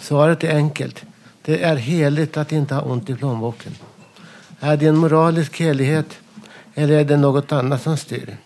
[0.00, 1.04] Svaret är enkelt.
[1.42, 3.74] Det är heligt att inte ha ont i plånboken.
[4.60, 6.18] Är det en moralisk helighet
[6.74, 8.36] eller är det något annat som styr?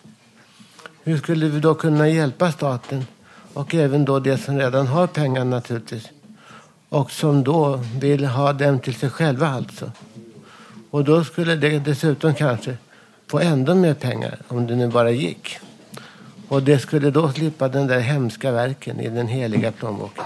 [1.03, 3.07] Hur skulle vi då kunna hjälpa staten
[3.55, 6.09] och även då de som redan har pengar naturligtvis
[6.89, 9.93] och som då vill ha dem till sig själva alltså?
[10.91, 12.77] Och då skulle det dessutom kanske
[13.27, 15.59] få ändå mer pengar om det nu bara gick.
[16.49, 20.25] Och det skulle då slippa den där hemska verken i den heliga plånboken.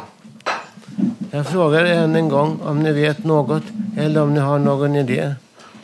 [1.31, 3.63] Jag frågar än en gång om ni vet något
[3.99, 5.35] eller om ni har någon idé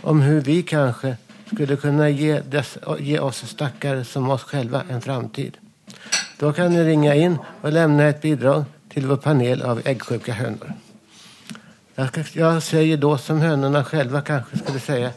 [0.03, 1.17] om hur vi kanske
[1.53, 5.57] skulle kunna ge, dess, ge oss stackare som oss själva en framtid.
[6.41, 10.73] Då kan ni ringa in och lämna ett bidrag till vår panel av äggsjuka hönor.
[12.33, 15.11] Jag, säger då som hönorna själva kanske skulle säga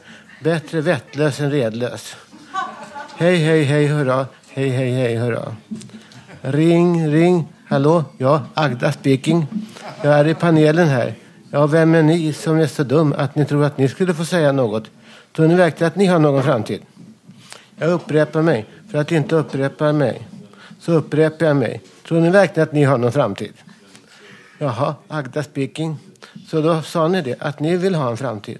[0.43, 2.15] bättre vettlös än redlös.
[3.15, 4.27] Hej, hej, hej, hurra.
[4.49, 5.55] Hej, hej, hej, hurra.
[6.41, 7.47] Ring, ring.
[7.67, 8.03] Hallå?
[8.17, 9.47] Ja, Agda speaking.
[10.01, 11.15] Jag är i panelen här.
[11.51, 14.25] Ja, vem är ni som är så dum att ni tror att ni skulle få
[14.25, 14.83] säga något?
[15.35, 16.81] Tror ni verkligen att ni har någon framtid?
[17.75, 18.65] Jag upprepar mig.
[18.91, 20.27] För att inte upprepa mig
[20.85, 21.81] så upprepar jag mig.
[22.07, 23.53] Tror ni verkligen att ni har någon framtid?
[24.57, 25.97] Jaha, Agda speaking.
[26.47, 28.57] Så då sa ni det, att ni vill ha en framtid.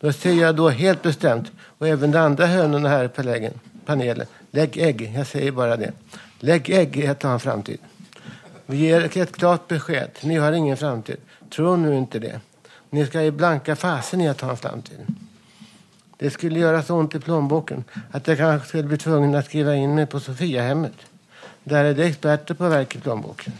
[0.00, 3.52] Då säger jag då helt bestämt, och även de andra hönorna här på lägen,
[3.86, 5.12] panelen, lägg ägg.
[5.16, 5.92] Jag säger bara det.
[6.40, 7.78] Lägg ägg i att ha en framtid.
[8.66, 10.10] Vi ger ett klart besked.
[10.22, 11.16] Ni har ingen framtid.
[11.54, 12.40] Tro nu inte det.
[12.90, 14.98] Ni ska i blanka fasen i att ha en framtid.
[16.16, 19.74] Det skulle göra så ont i plånboken att jag kanske skulle bli tvungen att skriva
[19.74, 20.92] in mig på Sofiahemmet.
[21.64, 23.52] Där är det experter på verk i plånboken.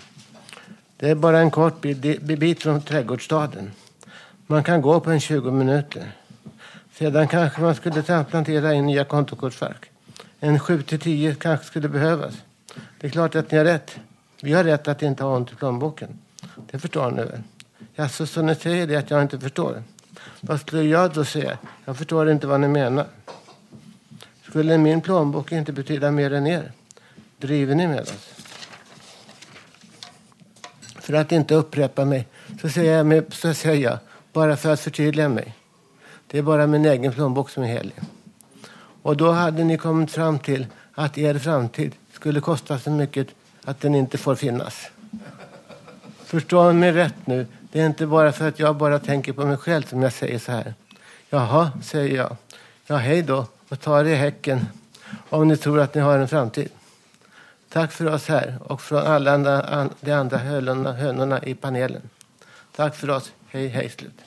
[0.97, 3.71] Det är bara en kort bit från trädgårdsstaden.
[4.47, 6.12] Man kan gå på en 20 minuter.
[6.93, 9.91] Sedan kanske man skulle transplantera in nya kontokortsfack.
[10.41, 12.35] En 7 till 10 kanske skulle behövas.
[13.01, 13.99] Det är klart att ni har rätt.
[14.41, 16.19] Vi har rätt att inte ha ont i plånboken.
[16.71, 17.43] Det förstår ni väl?
[17.95, 19.83] Jaså, så ni säger det att jag inte förstår?
[20.41, 21.59] Vad skulle jag då säga?
[21.85, 23.07] Jag förstår inte vad ni menar.
[24.49, 26.73] Skulle min plånbok inte betyda mer än er?
[27.42, 28.14] Driver ni med oss?
[30.94, 32.26] För att inte upprepa mig
[32.61, 33.98] så säger jag, mig, så säger jag
[34.33, 35.55] bara för att förtydliga mig.
[36.26, 37.94] Det är bara min egen plånbok som är helig.
[39.02, 43.28] Och då hade ni kommit fram till att er framtid skulle kosta så mycket
[43.64, 44.90] att den inte får finnas.
[46.24, 47.46] Förstå mig rätt nu.
[47.72, 50.38] Det är inte bara för att jag bara tänker på mig själv som jag säger
[50.38, 50.74] så här.
[51.31, 52.37] Jaha, säger jag.
[52.87, 54.66] Ja, hej då och ta er i häcken
[55.28, 56.68] om ni tror att ni har en framtid.
[57.72, 59.38] Tack för oss här och från alla
[60.00, 62.02] de andra hönorna, hönorna i panelen.
[62.76, 63.32] Tack för oss.
[63.46, 64.20] Hej, hej, slut.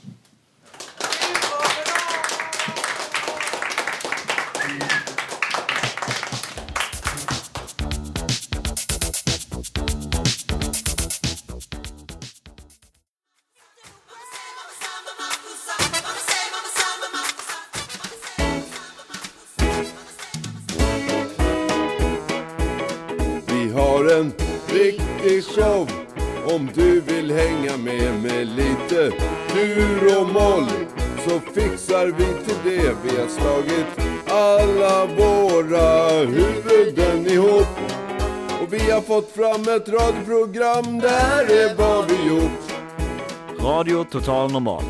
[44.56, 44.84] Normal.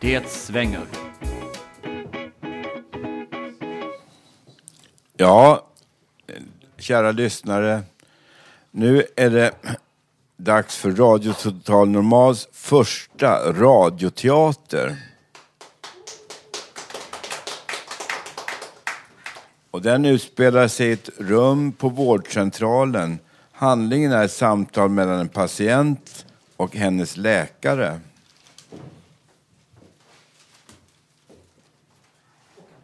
[0.00, 0.86] Det svänger.
[5.16, 5.66] Ja,
[6.78, 7.82] kära lyssnare.
[8.70, 9.52] Nu är det
[10.36, 14.96] dags för Radio Total Normals första radioteater.
[19.70, 23.18] Och den utspelar sig i ett rum på vårdcentralen.
[23.52, 28.00] Handlingen är ett samtal mellan en patient och hennes läkare.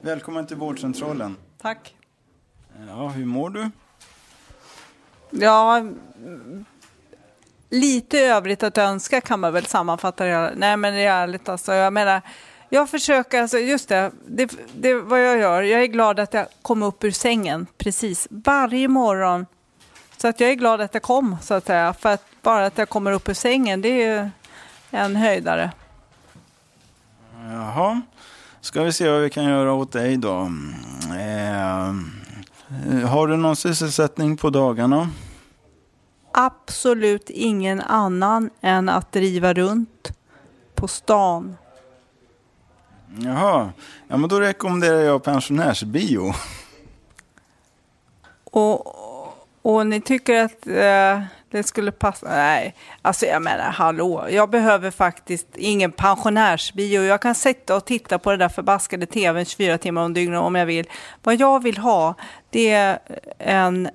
[0.07, 1.37] Välkommen till vårdcentralen.
[1.59, 1.97] Tack.
[2.89, 3.71] Ja, hur mår du?
[5.31, 5.83] Ja,
[7.71, 10.53] lite övrigt att önska kan man väl sammanfatta det.
[10.57, 11.73] Nej, men det är ärligt alltså.
[11.73, 12.23] Jag menar,
[12.69, 15.63] jag försöker, alltså just det, det, det vad jag gör.
[15.63, 19.47] Jag är glad att jag kom upp ur sängen precis varje morgon.
[20.17, 21.93] Så att jag är glad att jag kom, så att säga.
[21.93, 24.31] För att bara att jag kommer upp ur sängen, det är ju
[24.91, 25.71] en höjdare.
[27.49, 28.03] Jaha,
[28.67, 30.51] ska vi se vad vi kan göra åt dig då.
[31.19, 31.95] Eh,
[33.09, 35.11] har du någon sysselsättning på dagarna?
[36.33, 40.13] Absolut ingen annan än att driva runt
[40.75, 41.57] på stan.
[43.19, 43.71] Jaha,
[44.09, 46.35] ja men då rekommenderar jag pensionärsbio.
[48.45, 48.97] Och,
[49.63, 51.23] och ni tycker att eh,
[51.57, 52.29] det skulle passa?
[52.29, 57.03] Nej, alltså jag menar hallå, jag behöver faktiskt ingen pensionärsbio.
[57.03, 60.55] Jag kan sitta och titta på den där förbaskade tvn 24 timmar om dygnet om
[60.55, 60.87] jag vill.
[61.23, 62.15] Vad jag vill ha,
[62.51, 62.99] det är
[63.39, 63.89] en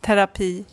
[0.00, 0.64] terapi.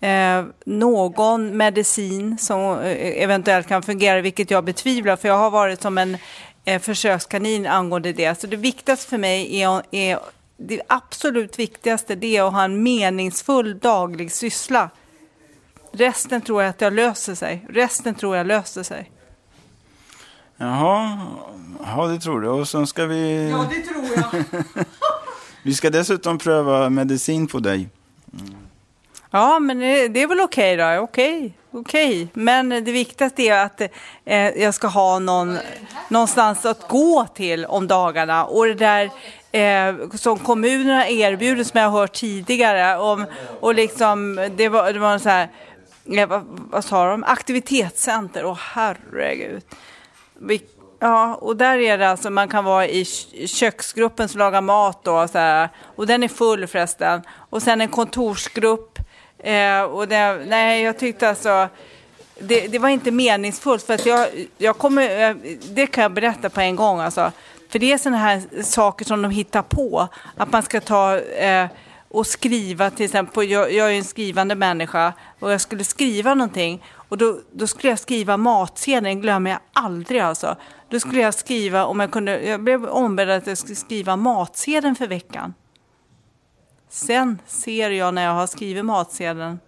[0.00, 5.82] Eh, någon medicin som eh, eventuellt kan fungera, vilket jag betvivlar, för jag har varit
[5.82, 6.16] som en
[6.64, 8.40] eh, försökskanin angående det.
[8.40, 10.18] Så det viktigaste för mig är, är
[10.56, 14.90] det absolut viktigaste det är att ha en meningsfull daglig syssla.
[15.92, 17.66] Resten tror jag att jag löser sig.
[17.68, 19.10] Resten tror jag löser sig.
[20.56, 21.18] Jaha,
[21.86, 22.48] ja det tror du.
[22.48, 23.50] Och sen ska vi...
[23.50, 24.64] Ja, det tror jag.
[25.62, 27.88] vi ska dessutom pröva medicin på dig.
[29.30, 30.98] Ja, men det det är väl okej då.
[30.98, 32.28] Okej, okej.
[32.32, 33.80] Men det viktigaste är att
[34.24, 35.58] eh, jag ska ha någon,
[36.08, 38.44] någonstans att gå till om dagarna.
[38.44, 39.10] Och det där
[39.56, 43.26] eh, som kommunerna erbjuder, som jag har hört tidigare, om,
[43.60, 45.48] och liksom, det var, det var så här,
[46.16, 49.62] eh, vad, vad sa de, aktivitetscenter, åh herregud.
[50.38, 50.62] Vi,
[50.98, 53.04] ja, och där är det alltså, man kan vara i
[53.46, 57.22] köksgruppen som lagar mat då, så här, och den är full förresten.
[57.50, 58.98] Och sen en kontorsgrupp,
[59.38, 61.68] eh, och det, nej, jag tyckte alltså,
[62.40, 65.36] det, det var inte meningsfullt för att jag, jag kommer, eh,
[65.70, 67.32] det kan jag berätta på en gång alltså.
[67.68, 70.08] För det är sådana här saker som de hittar på.
[70.36, 71.68] Att man ska ta eh,
[72.08, 76.82] och skriva till exempel, jag, jag är en skrivande människa och jag skulle skriva någonting
[76.94, 80.56] och då, då skulle jag skriva matsedeln, glömmer jag aldrig alltså.
[80.88, 84.94] Då skulle jag skriva, om jag kunde, jag blev ombedd att jag skulle skriva matsedeln
[84.94, 85.54] för veckan.
[86.88, 89.58] Sen ser jag när jag har skrivit matsedeln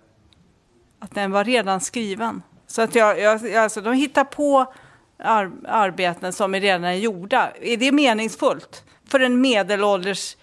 [1.00, 2.42] att den var redan skriven.
[2.66, 4.72] Så att jag, jag alltså de hittar på
[5.18, 7.50] ar arbeten som är redan är gjorda.
[7.60, 10.36] Är det meningsfullt för en medelålders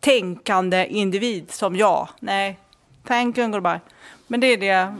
[0.00, 2.08] tänkande individ som jag?
[2.20, 2.58] Nej,
[3.06, 3.80] thank you goodbye.
[4.26, 4.94] Men det är det.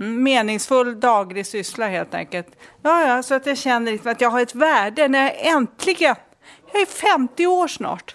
[0.00, 2.48] Mm, meningsfull daglig syssla helt enkelt.
[2.82, 6.16] Ja, ja, så att jag känner liksom att jag har ett värde när jag äntligen,
[6.72, 8.14] jag är 50 år snart.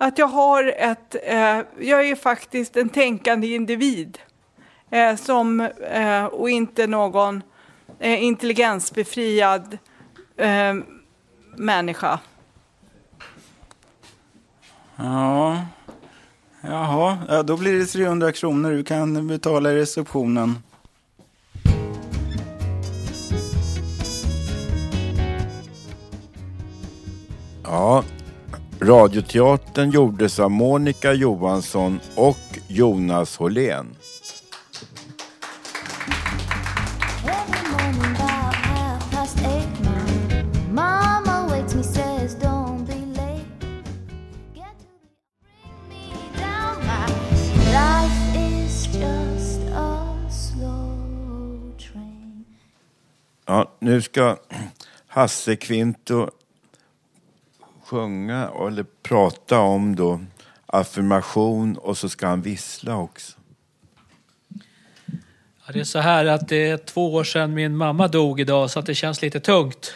[0.00, 4.18] Att jag har ett, eh, jag är faktiskt en tänkande individ.
[4.90, 7.42] Eh, som, eh, och inte någon
[7.98, 9.78] eh, intelligensbefriad
[10.36, 10.74] eh,
[11.56, 12.20] människa.
[14.96, 15.66] Ja.
[16.60, 18.70] Jaha, ja, då blir det 300 kronor.
[18.70, 20.58] Du kan betala i receptionen.
[27.62, 28.04] Ja,
[28.80, 33.96] Radioteatern gjordes av Monica Johansson och Jonas Hållén.
[53.46, 54.36] Ja, nu ska
[55.06, 56.30] Hasse Kvinto
[57.84, 60.20] sjunga eller prata om då
[60.66, 63.38] affirmation och så ska han vissla också.
[65.66, 68.70] Ja, det är så här att det är två år sedan min mamma dog idag
[68.70, 69.94] så att det känns lite tungt.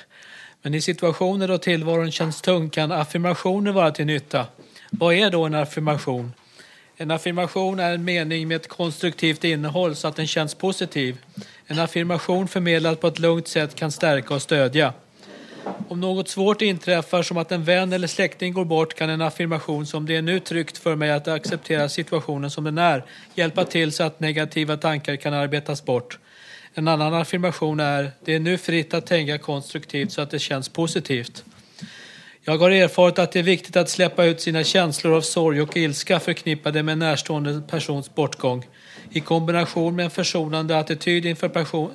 [0.63, 4.47] Men i situationer då tillvaron känns tung kan affirmationer vara till nytta.
[4.91, 6.33] Vad är då en affirmation?
[7.01, 11.17] En affirmation är en mening med ett konstruktivt innehåll så att den känns positiv.
[11.67, 14.93] En affirmation förmedlad på ett lugnt sätt kan stärka och stödja.
[15.89, 19.87] Om något svårt inträffar som att en vän eller släkting går bort kan en affirmation
[19.87, 23.93] som det är nu tryggt för mig att acceptera situationen som den är hjälpa till
[23.93, 26.19] så att negativa tankar kan arbetas bort.
[26.75, 30.69] En annan affirmation är det är nu fritt att tänka konstruktivt så att det känns
[30.69, 31.45] positivt.
[32.49, 35.77] Jag har erfarit att det är viktigt att släppa ut sina känslor av sorg och
[35.77, 38.67] ilska förknippade med en närstående persons bortgång.
[39.11, 41.91] I kombination med en försonande attityd inför, person,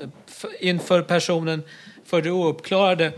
[0.59, 1.63] inför personen
[2.05, 3.11] för det ouppklarade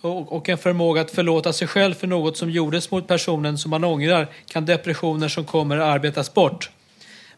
[0.00, 3.70] och och en förmåga att förlåta sig själv för något som gjordes mot personen som
[3.70, 6.70] man ångrar kan depressioner som kommer arbetas bort.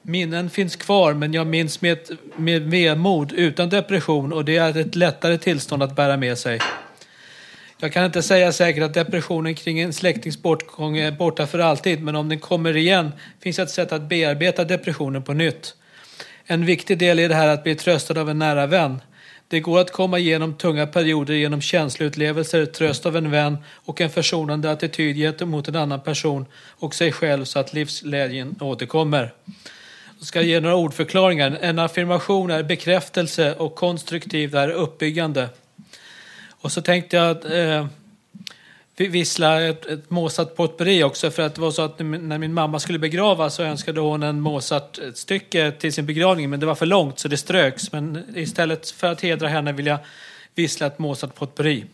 [0.03, 1.99] Minnen finns kvar men jag minns med,
[2.37, 6.61] med vemod utan depression och det är ett lättare tillstånd att bära med sig.
[7.79, 12.03] Jag kan inte säga säkert att depressionen kring en släktings bortgång är borta för alltid
[12.03, 15.75] men om den kommer igen finns ett sätt att bearbeta depressionen på nytt.
[16.47, 19.01] En viktig del i det här är att bli tröstad av en nära vän.
[19.49, 24.11] Det går att komma igenom tunga perioder genom känsloupplevelser, tröst av en vän och en
[24.11, 26.47] försonande attityd gentemot en annan person
[26.79, 29.33] och sig själv så att livsglädjen återkommer.
[30.19, 31.59] Jag ska ge några ordförklaringar.
[31.61, 35.49] En affirmation är bekräftelse och konstruktiv är uppbyggande.
[36.61, 37.87] Och så tänkte jag eh,
[38.97, 42.79] vissla ett, ett Mozart potpurri också för att det var så att när min mamma
[42.79, 47.19] skulle begravas så önskade hon en Mozart-stycke till sin begravning men det var för långt
[47.19, 47.93] så det ströks.
[47.93, 49.99] Men istället för att hedra henne vill jag
[50.55, 51.85] vissla ett Mozart potpurri.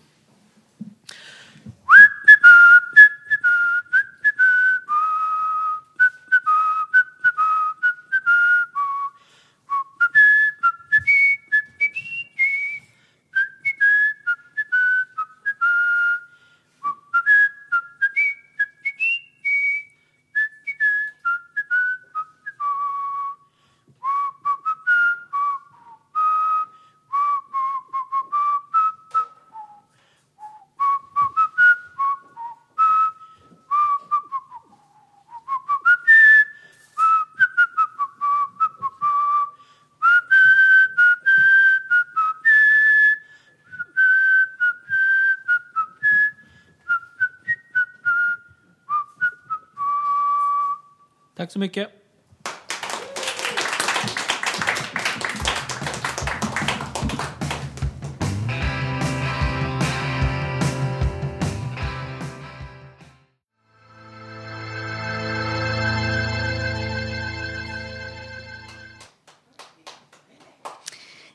[51.43, 51.88] Tack så mycket.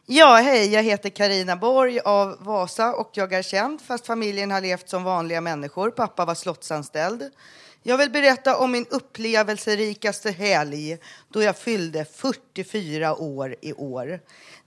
[0.06, 4.62] Ja, hej, jag heter Karina Borg av Vasa och jag är känd fast familjen har
[4.62, 5.92] levt som vanliga människor.
[5.92, 7.32] Pappa var slottsanställd.
[7.88, 10.98] Jag vill berätta om min upplevelserikaste helg
[11.30, 14.20] då jag fyllde 44 år i år.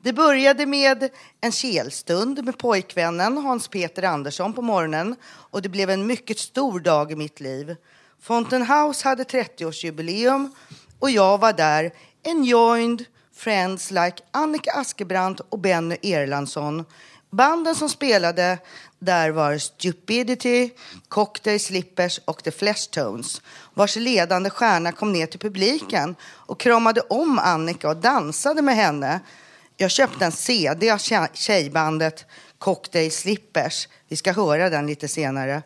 [0.02, 1.08] Det började med
[1.40, 7.12] en kelstund med pojkvännen Hans-Peter Andersson på morgonen och det blev en mycket stor dag
[7.12, 7.76] i mitt liv.
[8.20, 10.50] Fountain House hade 30-årsjubileum
[10.98, 11.92] och jag var där
[12.24, 13.04] enjoined
[13.34, 16.84] friends like Annika Askebrandt och Benny Erlandsson.
[17.30, 18.58] Banden som spelade
[18.98, 20.70] där var Stupidity,
[21.08, 23.42] Cocktail Slippers och The Fleshtones
[23.74, 29.20] vars ledande stjärna kom ner till publiken och kramade om Annika och dansade med henne.
[29.76, 30.98] Jag köpte en CD av
[31.34, 32.26] tjejbandet
[32.58, 33.88] Cocktail Slippers.
[34.08, 35.62] Vi ska höra den lite senare.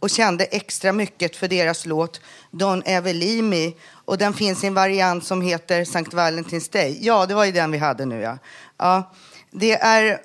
[0.00, 3.76] Och kände extra mycket för deras låt Don Evelimi.
[3.90, 5.98] Och den finns i en variant som heter St.
[5.98, 6.98] Valentine's Day.
[7.00, 8.38] Ja, det var ju den vi hade nu ja.
[8.76, 9.12] ja
[9.50, 10.20] det är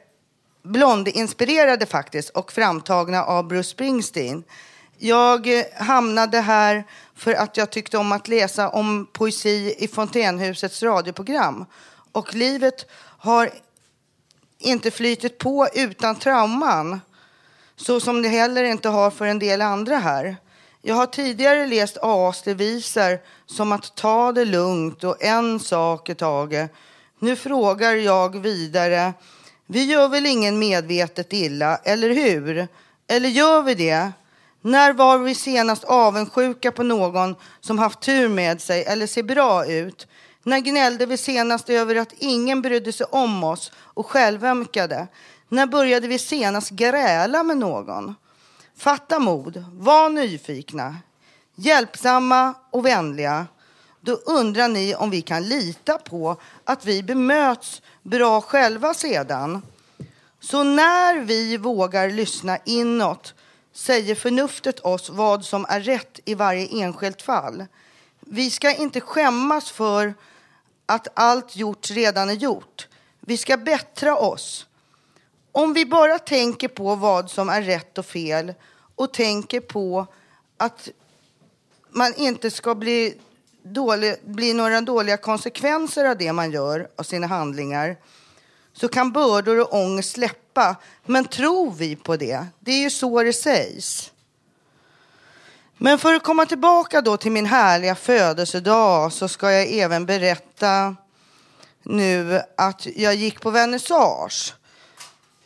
[0.63, 4.43] Blondinspirerade, faktiskt och framtagna av Bruce Springsteen.
[4.97, 6.83] Jag eh, hamnade här
[7.15, 11.65] för att jag tyckte om att läsa om poesi i Fontänhusets radioprogram.
[12.11, 12.85] Och livet
[13.17, 13.49] har
[14.59, 17.01] inte flytit på utan trauman.
[17.75, 20.37] Så som det heller inte har för en del andra här.
[20.81, 26.71] Jag har tidigare läst AS-deviser som att ta det lugnt och en sak i taget.
[27.19, 29.13] Nu frågar jag vidare.
[29.65, 32.67] Vi gör väl ingen medvetet illa, eller hur?
[33.07, 34.11] Eller gör vi det?
[34.61, 39.65] När var vi senast avundsjuka på någon som haft tur med sig eller ser bra
[39.65, 40.07] ut?
[40.43, 45.07] När gnällde vi senast över att ingen brydde sig om oss och självömkade?
[45.49, 48.15] När började vi senast gräla med någon?
[48.77, 50.95] Fatta mod, var nyfikna,
[51.55, 53.47] hjälpsamma och vänliga.
[54.01, 59.61] Då undrar ni om vi kan lita på att vi bemöts bra själva sedan.
[60.39, 63.33] Så när vi vågar lyssna inåt
[63.73, 67.65] säger förnuftet oss vad som är rätt i varje enskilt fall.
[68.19, 70.13] Vi ska inte skämmas för
[70.85, 72.87] att allt gjort redan är gjort.
[73.19, 74.67] Vi ska bättra oss.
[75.51, 78.53] Om vi bara tänker på vad som är rätt och fel
[78.95, 80.07] och tänker på
[80.57, 80.89] att
[81.89, 83.17] man inte ska bli,
[83.63, 87.97] dålig, blir några dåliga konsekvenser av det man gör, av sina handlingar,
[88.73, 90.75] så kan bördor och ångest släppa.
[91.05, 92.45] Men tror vi på det?
[92.59, 94.11] Det är ju så det sägs.
[95.77, 100.95] Men för att komma tillbaka då till min härliga födelsedag så ska jag även berätta
[101.83, 104.53] nu att jag gick på vernissage.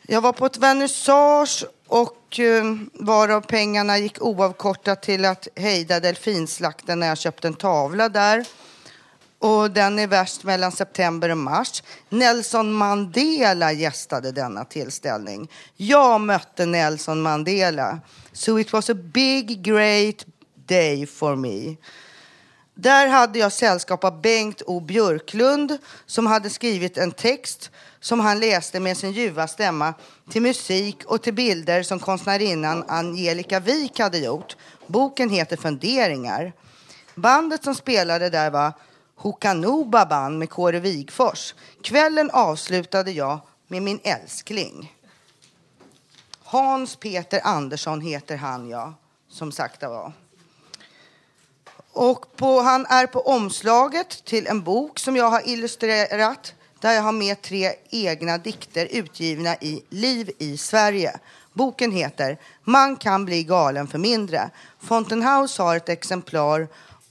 [0.09, 6.99] Jag var på ett vernissage och eh, varav pengarna gick oavkortat till att hejda delfinslakten
[6.99, 8.45] när jag köpte en tavla där.
[9.39, 11.83] Och den är värst mellan september och mars.
[12.09, 15.51] Nelson Mandela gästade denna tillställning.
[15.75, 17.99] Jag mötte Nelson Mandela.
[18.31, 20.25] So it was a big great
[20.67, 21.75] day for me.
[22.79, 28.39] Där hade jag sällskap av Bengt O Björklund som hade skrivit en text som han
[28.39, 29.93] läste med sin ljuva stämma
[30.29, 34.55] till musik och till bilder som konstnärinnan Angelica Wik hade gjort.
[34.87, 36.53] Boken heter Funderingar.
[37.15, 38.73] Bandet som spelade där var
[39.15, 41.55] Hokanuba band med Kåre Wigfors.
[41.81, 44.93] Kvällen avslutade jag med min älskling.
[46.43, 48.93] Hans Peter Andersson heter han, ja,
[49.29, 50.13] som sagt var.
[51.97, 57.01] Och på, han är på omslaget till en bok som jag har illustrerat där jag
[57.01, 61.19] har med tre egna dikter utgivna i Liv i Sverige.
[61.53, 64.49] Boken heter Man kan bli galen för mindre.
[64.79, 66.67] Fountain House har ett exemplar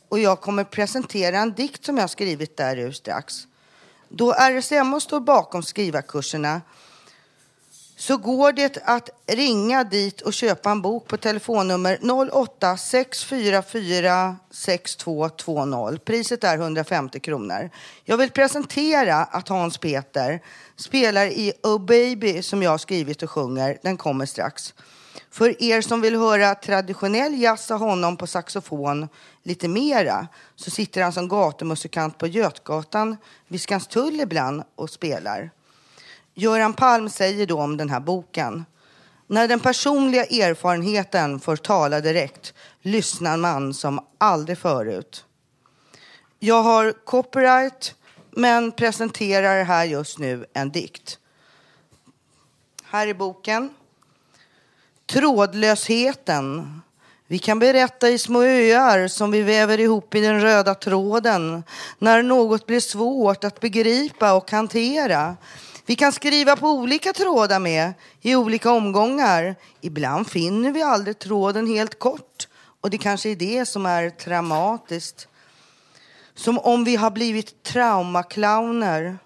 [0.08, 3.46] och jag kommer presentera en dikt som jag skrivit där ur strax.
[4.08, 6.60] Då RSMH står bakom skrivarkurserna
[7.98, 11.98] så går det att ringa dit och köpa en bok på telefonnummer
[12.32, 15.98] 08 644 6220.
[16.04, 17.70] Priset är 150 kronor.
[18.04, 20.42] Jag vill presentera att Hans Peter
[20.76, 23.78] spelar i Oh Baby som jag skrivit och sjunger.
[23.82, 24.74] Den kommer strax.
[25.30, 29.08] För er som vill höra traditionell jazz av honom på saxofon
[29.42, 33.16] lite mera så sitter han som gatumusikant på Götgatan
[33.48, 35.50] vid Skanstull ibland och spelar.
[36.38, 38.64] Göran Palm säger då om den här boken.
[39.26, 45.24] När den personliga erfarenheten får tala direkt lyssnar man som aldrig förut.
[46.38, 47.94] Jag har copyright
[48.30, 51.18] men presenterar här just nu en dikt.
[52.84, 53.70] Här är boken.
[55.06, 56.80] Trådlösheten.
[57.26, 61.64] Vi kan berätta i små öar som vi väver ihop i den röda tråden
[61.98, 65.36] när något blir svårt att begripa och hantera.
[65.88, 69.54] Vi kan skriva på olika trådar med i olika omgångar.
[69.80, 72.48] Ibland finner vi aldrig tråden helt kort
[72.80, 75.28] och det kanske är det som är traumatiskt.
[76.34, 79.18] Som om vi har blivit traumaclowner.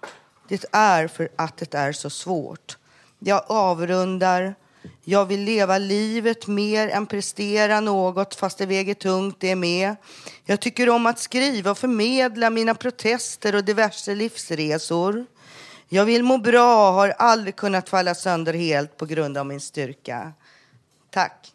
[0.47, 2.77] Det är för att det är så svårt.
[3.19, 4.55] Jag avrundar.
[5.03, 9.95] Jag vill leva livet mer än prestera något fast det väger tungt det med.
[10.45, 15.25] Jag tycker om att skriva och förmedla mina protester och diverse livsresor.
[15.93, 19.59] Jag vill må bra, och har aldrig kunnat falla sönder helt på grund av min
[19.59, 20.33] styrka.
[21.09, 21.53] Tack.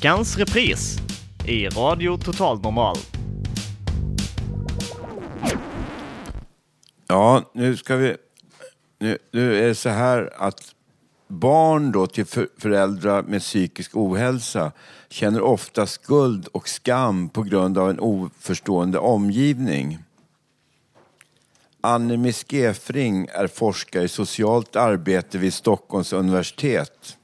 [0.00, 0.98] Veckans repris
[1.46, 2.96] i Radio Total Normal.
[7.06, 8.16] Ja, nu ska vi...
[8.98, 10.74] Nu, nu är det så här att
[11.28, 14.72] barn då till för, föräldrar med psykisk ohälsa
[15.08, 19.98] känner ofta skuld och skam på grund av en oförstående omgivning.
[21.80, 27.16] Anne Miskefring är forskare i socialt arbete vid Stockholms universitet.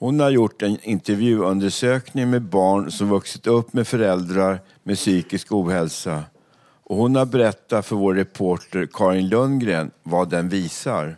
[0.00, 6.24] Hon har gjort en intervjuundersökning med barn som vuxit upp med föräldrar med psykisk ohälsa.
[6.84, 11.16] Och hon har berättat för vår reporter Karin Lundgren vad den visar.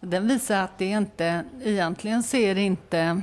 [0.00, 3.22] Den visar att det inte, egentligen ser inte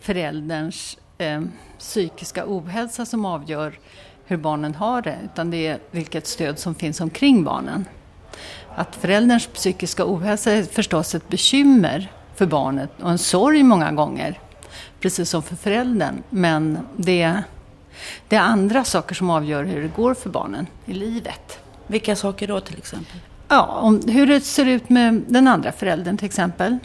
[0.00, 1.42] förälderns eh,
[1.78, 3.78] psykiska ohälsa som avgör
[4.24, 7.84] hur barnen har det, utan det är vilket stöd som finns omkring barnen.
[8.74, 14.38] Att förälderns psykiska ohälsa är förstås ett bekymmer för barnet och en sorg många gånger,
[15.00, 16.22] precis som för föräldern.
[16.30, 17.42] Men det är,
[18.28, 21.58] det är andra saker som avgör hur det går för barnen i livet.
[21.86, 23.16] Vilka saker då till exempel?
[23.48, 26.78] Ja, om hur det ser ut med den andra föräldern till exempel.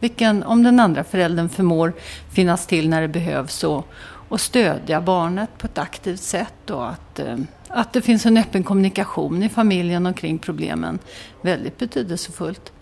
[0.00, 1.92] Vilken, om den andra föräldern förmår
[2.32, 3.86] finnas till när det behövs och,
[4.28, 7.36] och stödja barnet på ett aktivt sätt och att, eh,
[7.72, 10.98] att det finns en öppen kommunikation i familjen omkring problemen.
[11.42, 12.72] Väldigt betydelsefullt.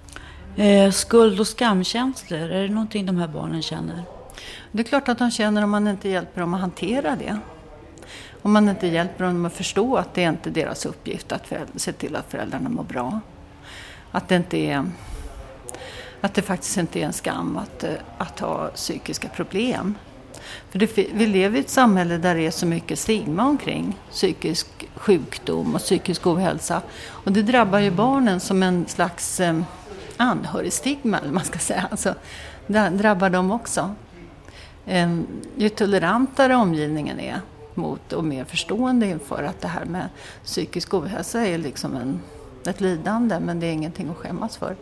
[0.57, 4.03] Eh, skuld och skamkänslor, är det någonting de här barnen känner?
[4.73, 7.39] Det är klart att de känner om man inte hjälper dem att hantera det.
[8.43, 11.93] Om man inte hjälper dem att förstå att det är inte deras uppgift att se
[11.93, 13.21] till att föräldrarna mår bra.
[14.11, 14.85] Att det, inte är,
[16.21, 19.95] att det faktiskt inte är en skam att, eh, att ha psykiska problem.
[20.71, 24.67] För det, vi lever i ett samhälle där det är så mycket stigma omkring psykisk
[24.95, 26.83] sjukdom och psykisk ohälsa.
[27.09, 29.61] Och det drabbar ju barnen som en slags eh,
[30.17, 31.89] anhörigstigma, eller vad man ska säga.
[31.91, 32.15] Alltså,
[32.67, 33.95] det drabbar dem också.
[34.87, 35.19] Eh,
[35.57, 37.41] ju tolerantare omgivningen är
[37.75, 40.09] mot och mer förstående inför att det här med
[40.45, 42.21] psykisk ohälsa är liksom en,
[42.67, 44.77] ett lidande men det är ingenting att skämmas för.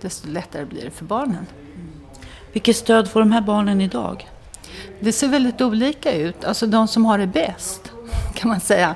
[0.00, 1.46] Desto lättare blir det för barnen.
[2.52, 4.28] Vilket stöd får de här barnen idag?
[5.00, 6.44] Det ser väldigt olika ut.
[6.44, 7.92] Alltså de som har det bäst,
[8.34, 8.94] kan man säga.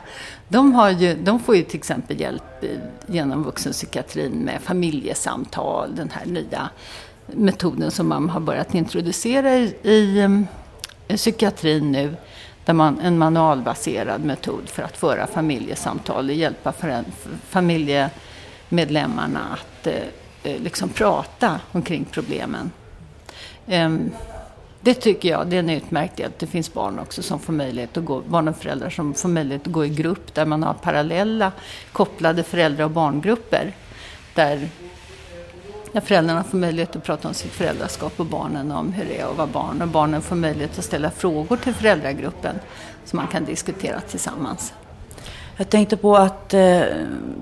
[0.48, 2.68] De, har ju, de får ju till exempel hjälp eh,
[3.06, 6.70] genom vuxenpsykiatrin med familjesamtal, den här nya
[7.26, 10.28] metoden som man har börjat introducera i, i,
[11.08, 12.16] i psykiatrin nu.
[12.64, 17.04] Där man, en manualbaserad metod för att föra familjesamtal och hjälpa för,
[17.48, 19.94] familjemedlemmarna att eh,
[20.42, 22.70] eh, liksom prata omkring problemen.
[23.66, 24.10] Ehm,
[24.80, 26.38] det tycker jag det är en utmärkt hjälp.
[26.38, 29.66] Det finns barn också som får möjlighet att gå, barn och föräldrar som får möjlighet
[29.66, 31.52] att gå i grupp där man har parallella
[31.92, 33.72] kopplade föräldrar och barngrupper.
[34.34, 34.68] Där,
[35.92, 39.26] där föräldrarna får möjlighet att prata om sitt föräldraskap och barnen om hur det är
[39.26, 39.82] att vara barn.
[39.82, 42.56] Och barnen får möjlighet att ställa frågor till föräldragruppen
[43.04, 44.72] som man kan diskutera tillsammans.
[45.56, 46.82] Jag tänkte på att eh,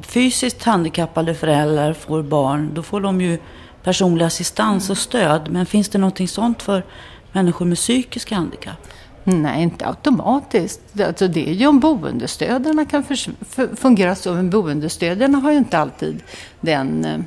[0.03, 3.39] fysiskt handikappade föräldrar får barn, då får de ju
[3.83, 5.51] personlig assistans och stöd.
[5.51, 6.85] Men finns det någonting sånt för
[7.39, 8.87] människor med psykiska handikapp?
[9.25, 10.81] Nej, inte automatiskt.
[10.93, 13.05] Det- Alltså det är ju om boendestödarna kan
[13.77, 16.23] fungera så, men boendestödarna har ju inte alltid
[16.61, 17.21] den, eh,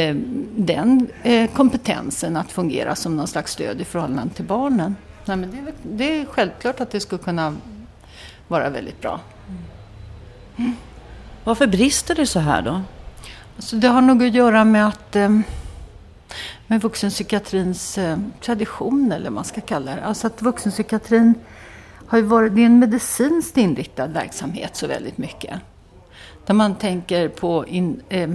[0.00, 0.16] eh,
[0.56, 4.96] den eh, kompetensen att fungera som någon slags stöd i förhållande till barnen.
[5.24, 7.56] Nej, men det, är, det är självklart att det skulle kunna
[8.48, 9.20] vara väldigt bra.
[11.44, 12.80] Varför brister det så här då?
[13.56, 15.38] Alltså det har nog att göra med att eh,
[16.66, 20.04] med vuxenpsykiatrins eh, tradition eller vad man ska kalla det.
[20.04, 21.34] Alltså att vuxenpsykiatrin
[22.06, 25.60] har ju varit, det är en medicinskt inriktad verksamhet så väldigt mycket.
[26.46, 28.30] Där man tänker på in, eh,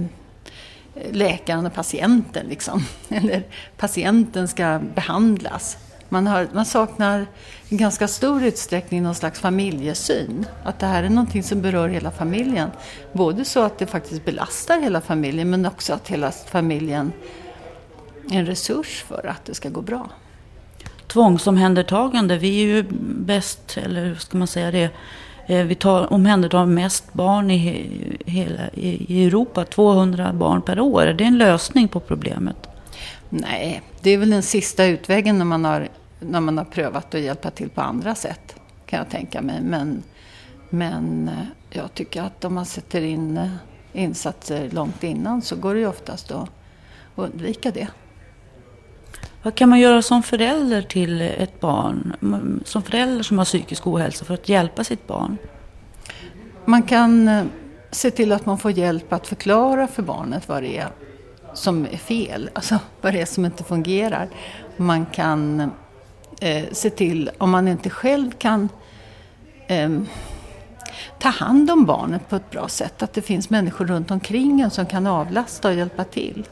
[1.10, 2.84] läkaren och patienten liksom.
[3.08, 3.42] Eller
[3.76, 5.76] patienten ska behandlas.
[6.08, 7.26] Man, har, man saknar
[7.68, 10.46] i ganska stor utsträckning någon slags familjesyn.
[10.64, 12.70] Att det här är någonting som berör hela familjen.
[13.12, 17.12] Både så att det faktiskt belastar hela familjen men också att hela familjen
[18.30, 20.08] en resurs för att det ska gå bra.
[21.06, 22.84] Tvångsomhändertagande, vi är ju
[23.18, 24.90] bäst, eller hur ska man säga det?
[25.46, 30.80] Eh, Vi tar, omhändertar mest barn i, he- hela, i, i Europa, 200 barn per
[30.80, 31.02] år.
[31.02, 32.56] Är det en lösning på problemet?
[33.28, 35.88] Nej, det är väl den sista utvägen när man har,
[36.20, 38.56] när man har prövat att hjälpa till på andra sätt.
[38.86, 39.60] Kan jag tänka mig.
[39.62, 40.02] Men,
[40.70, 41.46] men eh,
[41.78, 43.48] jag tycker att om man sätter in eh,
[43.92, 46.48] insatser långt innan så går det ju oftast att
[47.16, 47.88] undvika det.
[49.42, 52.16] Vad kan man göra som förälder till ett barn,
[52.64, 55.38] som förälder som har psykisk ohälsa för att hjälpa sitt barn?
[56.64, 57.44] Man kan eh,
[57.90, 60.88] se till att man får hjälp att förklara för barnet vad det är
[61.54, 64.28] som är fel, alltså vad det är som inte fungerar.
[64.76, 65.70] Man kan
[66.40, 68.68] eh, se till, om man inte själv kan
[69.66, 69.90] eh,
[71.18, 74.70] ta hand om barnet på ett bra sätt, att det finns människor runt omkring en
[74.70, 76.48] som kan avlasta och hjälpa till.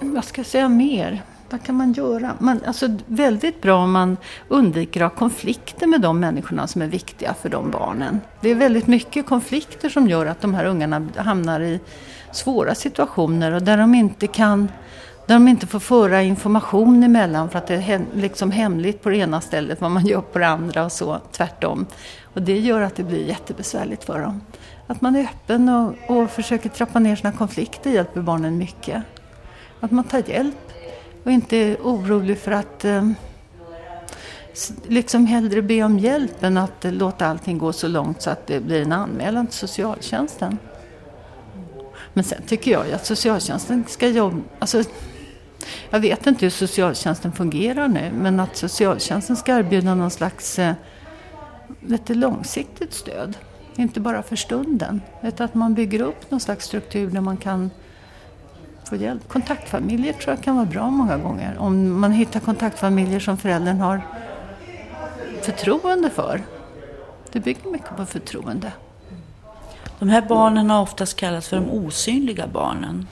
[0.00, 1.22] Vad ska jag säga mer?
[1.50, 2.34] Vad kan man göra?
[2.38, 4.16] Man, alltså, väldigt bra om man
[4.48, 8.20] undviker att ha konflikter med de människorna som är viktiga för de barnen.
[8.40, 11.80] Det är väldigt mycket konflikter som gör att de här ungarna hamnar i
[12.32, 14.68] svåra situationer och där de inte kan
[15.26, 19.08] där de inte får föra information emellan för att det är hem, liksom hemligt på
[19.08, 21.86] det ena stället vad man gör på det andra och så tvärtom.
[22.34, 24.40] Och det gör att det blir jättebesvärligt för dem.
[24.86, 29.02] Att man är öppen och, och försöker trappa ner sina konflikter hjälper barnen mycket.
[29.80, 30.72] Att man tar hjälp
[31.24, 33.10] och inte är orolig för att eh,
[34.86, 38.46] liksom hellre be om hjälp än att eh, låta allting gå så långt så att
[38.46, 40.58] det blir en anmälan till socialtjänsten.
[42.12, 44.36] Men sen tycker jag ju att socialtjänsten ska jobba...
[44.58, 44.82] Alltså,
[45.90, 50.74] jag vet inte hur socialtjänsten fungerar nu, men att socialtjänsten ska erbjuda någon slags eh,
[51.80, 53.36] lite långsiktigt stöd.
[53.76, 57.70] Inte bara för stunden, utan att man bygger upp någon slags struktur där man kan
[58.88, 59.28] få hjälp.
[59.28, 61.56] Kontaktfamiljer tror jag kan vara bra många gånger.
[61.58, 64.00] Om man hittar kontaktfamiljer som föräldern har
[65.42, 66.42] förtroende för.
[67.32, 68.72] Det bygger mycket på förtroende.
[69.98, 73.06] De här barnen har oftast kallats för de osynliga barnen.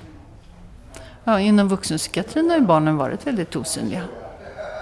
[1.25, 4.03] Ja, inom vuxenpsykiatrin har ju barnen varit väldigt osynliga.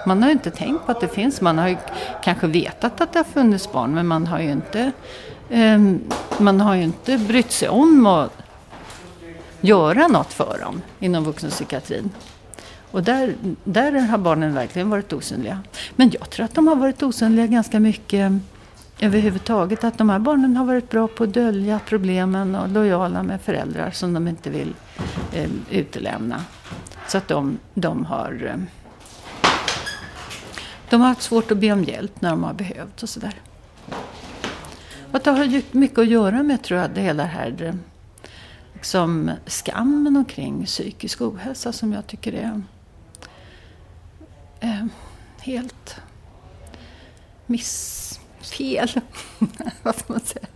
[0.06, 1.40] Man har ju inte tänkt på att det finns.
[1.40, 1.76] Man har ju
[2.22, 4.92] kanske vetat att det har funnits barn men man har ju inte,
[5.50, 6.00] ehm,
[6.38, 8.43] man har ju inte brytt sig om att
[9.64, 12.10] göra något för dem inom vuxenpsykiatrin.
[12.90, 13.34] Och där,
[13.64, 15.62] där har barnen verkligen varit osynliga.
[15.96, 18.32] Men jag tror att de har varit osynliga ganska mycket
[19.00, 19.84] överhuvudtaget.
[19.84, 23.90] Att de här barnen har varit bra på att dölja problemen och lojala med föräldrar
[23.90, 24.74] som de inte vill
[25.32, 26.44] eh, utelämna.
[27.08, 28.62] Så att de, de har eh,
[30.90, 33.34] de har haft svårt att be om hjälp när de har behövt och sådär.
[35.12, 37.74] Och det har mycket att göra med, tror jag, det hela här eh,
[38.84, 42.62] liksom skammen omkring psykisk ohälsa som jag tycker är...
[44.60, 44.86] Eh,
[45.38, 45.96] helt
[47.46, 48.88] missfel.
[49.82, 50.46] Vad ska man säga?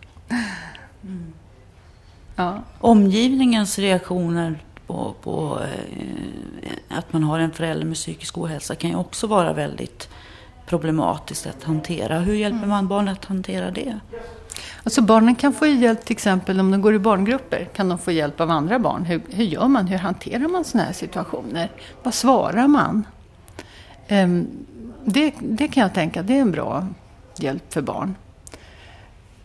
[2.36, 2.62] Ja.
[2.80, 8.96] Omgivningens reaktioner på, på eh, att man har en förälder med psykisk ohälsa kan ju
[8.96, 10.08] också vara väldigt
[10.66, 12.18] problematiskt att hantera.
[12.18, 14.00] Hur hjälper man barn att hantera det?
[14.84, 17.68] Alltså barnen kan få hjälp till exempel om de går i barngrupper.
[17.74, 19.04] Kan de få hjälp av andra barn?
[19.04, 19.86] Hur, hur gör man?
[19.86, 21.70] Hur hanterar man sådana här situationer?
[22.02, 23.06] Vad svarar man?
[24.08, 24.48] Um,
[25.04, 26.86] det, det kan jag tänka, det är en bra
[27.38, 28.14] hjälp för barn.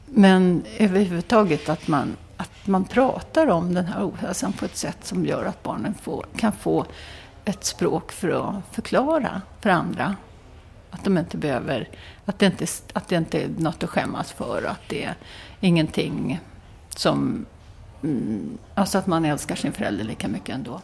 [0.06, 5.26] Men överhuvudtaget att man, att man pratar om den här ohälsan på ett sätt som
[5.26, 6.86] gör att barnen får, kan få
[7.46, 10.16] ett språk för att förklara för andra.
[10.94, 11.89] Att de inte behöver,
[12.26, 14.64] att det inte, att det inte är något att skämmas för.
[14.64, 15.16] Att det är
[15.60, 16.39] ingenting
[16.89, 17.46] som,
[18.04, 20.82] mm, alltså att man älskar sin förälder lika mycket ändå.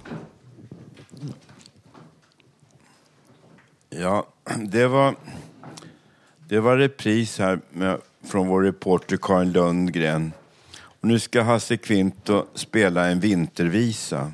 [3.90, 5.16] Ja, det var,
[6.48, 10.32] det var repris här med, från vår reporter Karin Lundgren.
[10.78, 14.32] Och nu ska Hasse Kvinto spela en vintervisa.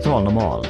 [0.00, 0.66] Radio Total Normal.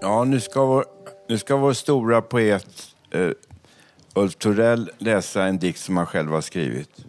[0.00, 0.84] Ja, nu ska vår,
[1.28, 3.30] nu ska vår stora poet eh,
[4.14, 7.06] Ulf Torell läsa en dikt som han själv har skrivit.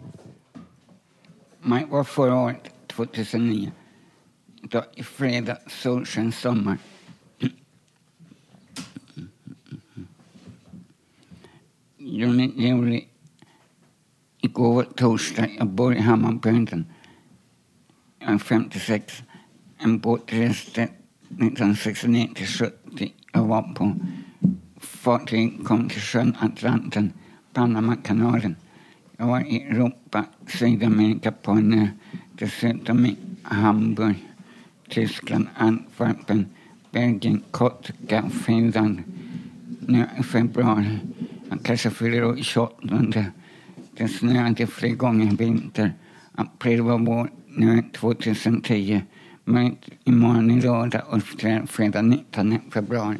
[1.60, 3.72] Maj var förra året, 2009.
[4.62, 6.78] Då i fredag, solsken sommar.
[11.98, 13.08] Juni, juli.
[14.40, 15.48] Igår var torsdag.
[15.58, 16.86] Jag bor i Hammarbyhöjden.
[18.28, 19.22] Jag är 56.
[19.78, 23.12] En båt reste 1969 till 70.
[23.32, 23.94] Jag var på
[24.80, 27.12] fartyg kom till sjön Atlanten,
[27.52, 28.56] Panamakanalen.
[29.16, 31.88] Jag var i Europa, Sydamerika på en ö.
[32.32, 34.16] Dessutom i Hamburg,
[34.88, 36.46] Tyskland, Antwerpen,
[36.90, 39.02] Belgien, Kotka, Finland.
[39.80, 40.98] Nu i februari
[41.50, 43.24] jag kanske fyller år 28.
[43.96, 45.92] Det snöade flera gånger i vinter.
[46.34, 49.02] April var vår, nu är 2010.
[49.44, 51.22] Men imorgon är lördag och
[51.70, 53.18] fredag 19 februari.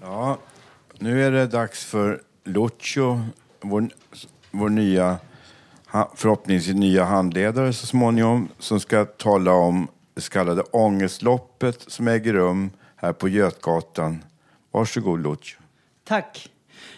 [0.00, 0.38] Ja,
[0.98, 3.22] nu är det dags för Lucio,
[3.60, 3.88] vår,
[4.50, 5.18] vår nya,
[6.14, 12.32] förhoppningsvis nya handledare så småningom, som ska tala om det så kallade ångestloppet som äger
[12.32, 14.24] rum här på Götgatan.
[14.70, 15.58] Varsågod Lucio.
[16.04, 16.51] Tack.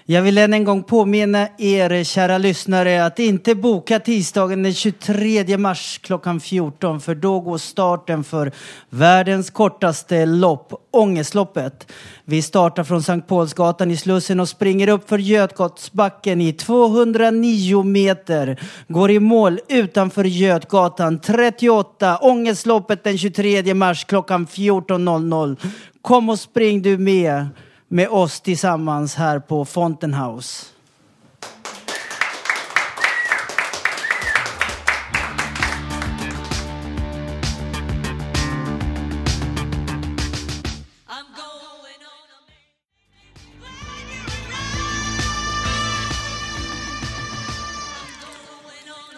[0.06, 5.58] Jag vill än en gång påminna er kära lyssnare att inte boka tisdagen den 23
[5.58, 8.52] mars klockan 14 för då går starten för
[8.90, 11.92] världens kortaste lopp, Ångestloppet.
[12.24, 18.60] Vi startar från Sankt Paulsgatan i Slussen och springer upp för Götgatsbacken i 209 meter.
[18.88, 25.56] Går i mål utanför Götgatan 38, Ångestloppet den 23 mars klockan 14.00.
[26.02, 27.48] Kom och spring du med
[27.94, 30.66] med oss tillsammans här på Fountain House.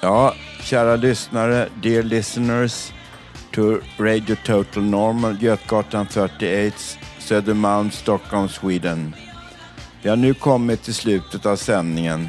[0.03, 2.93] Ja, kära lyssnare, dear listeners
[3.55, 6.77] to Radio Total Normal, Götgatan 38,
[7.27, 9.15] Södermalm, Stockholm, Sweden.
[10.03, 12.29] Vi har nu kommit till slutet av sändningen.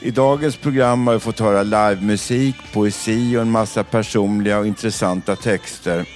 [0.00, 5.36] I dagens program har vi fått höra livemusik, poesi och en massa personliga och intressanta
[5.36, 6.08] texter.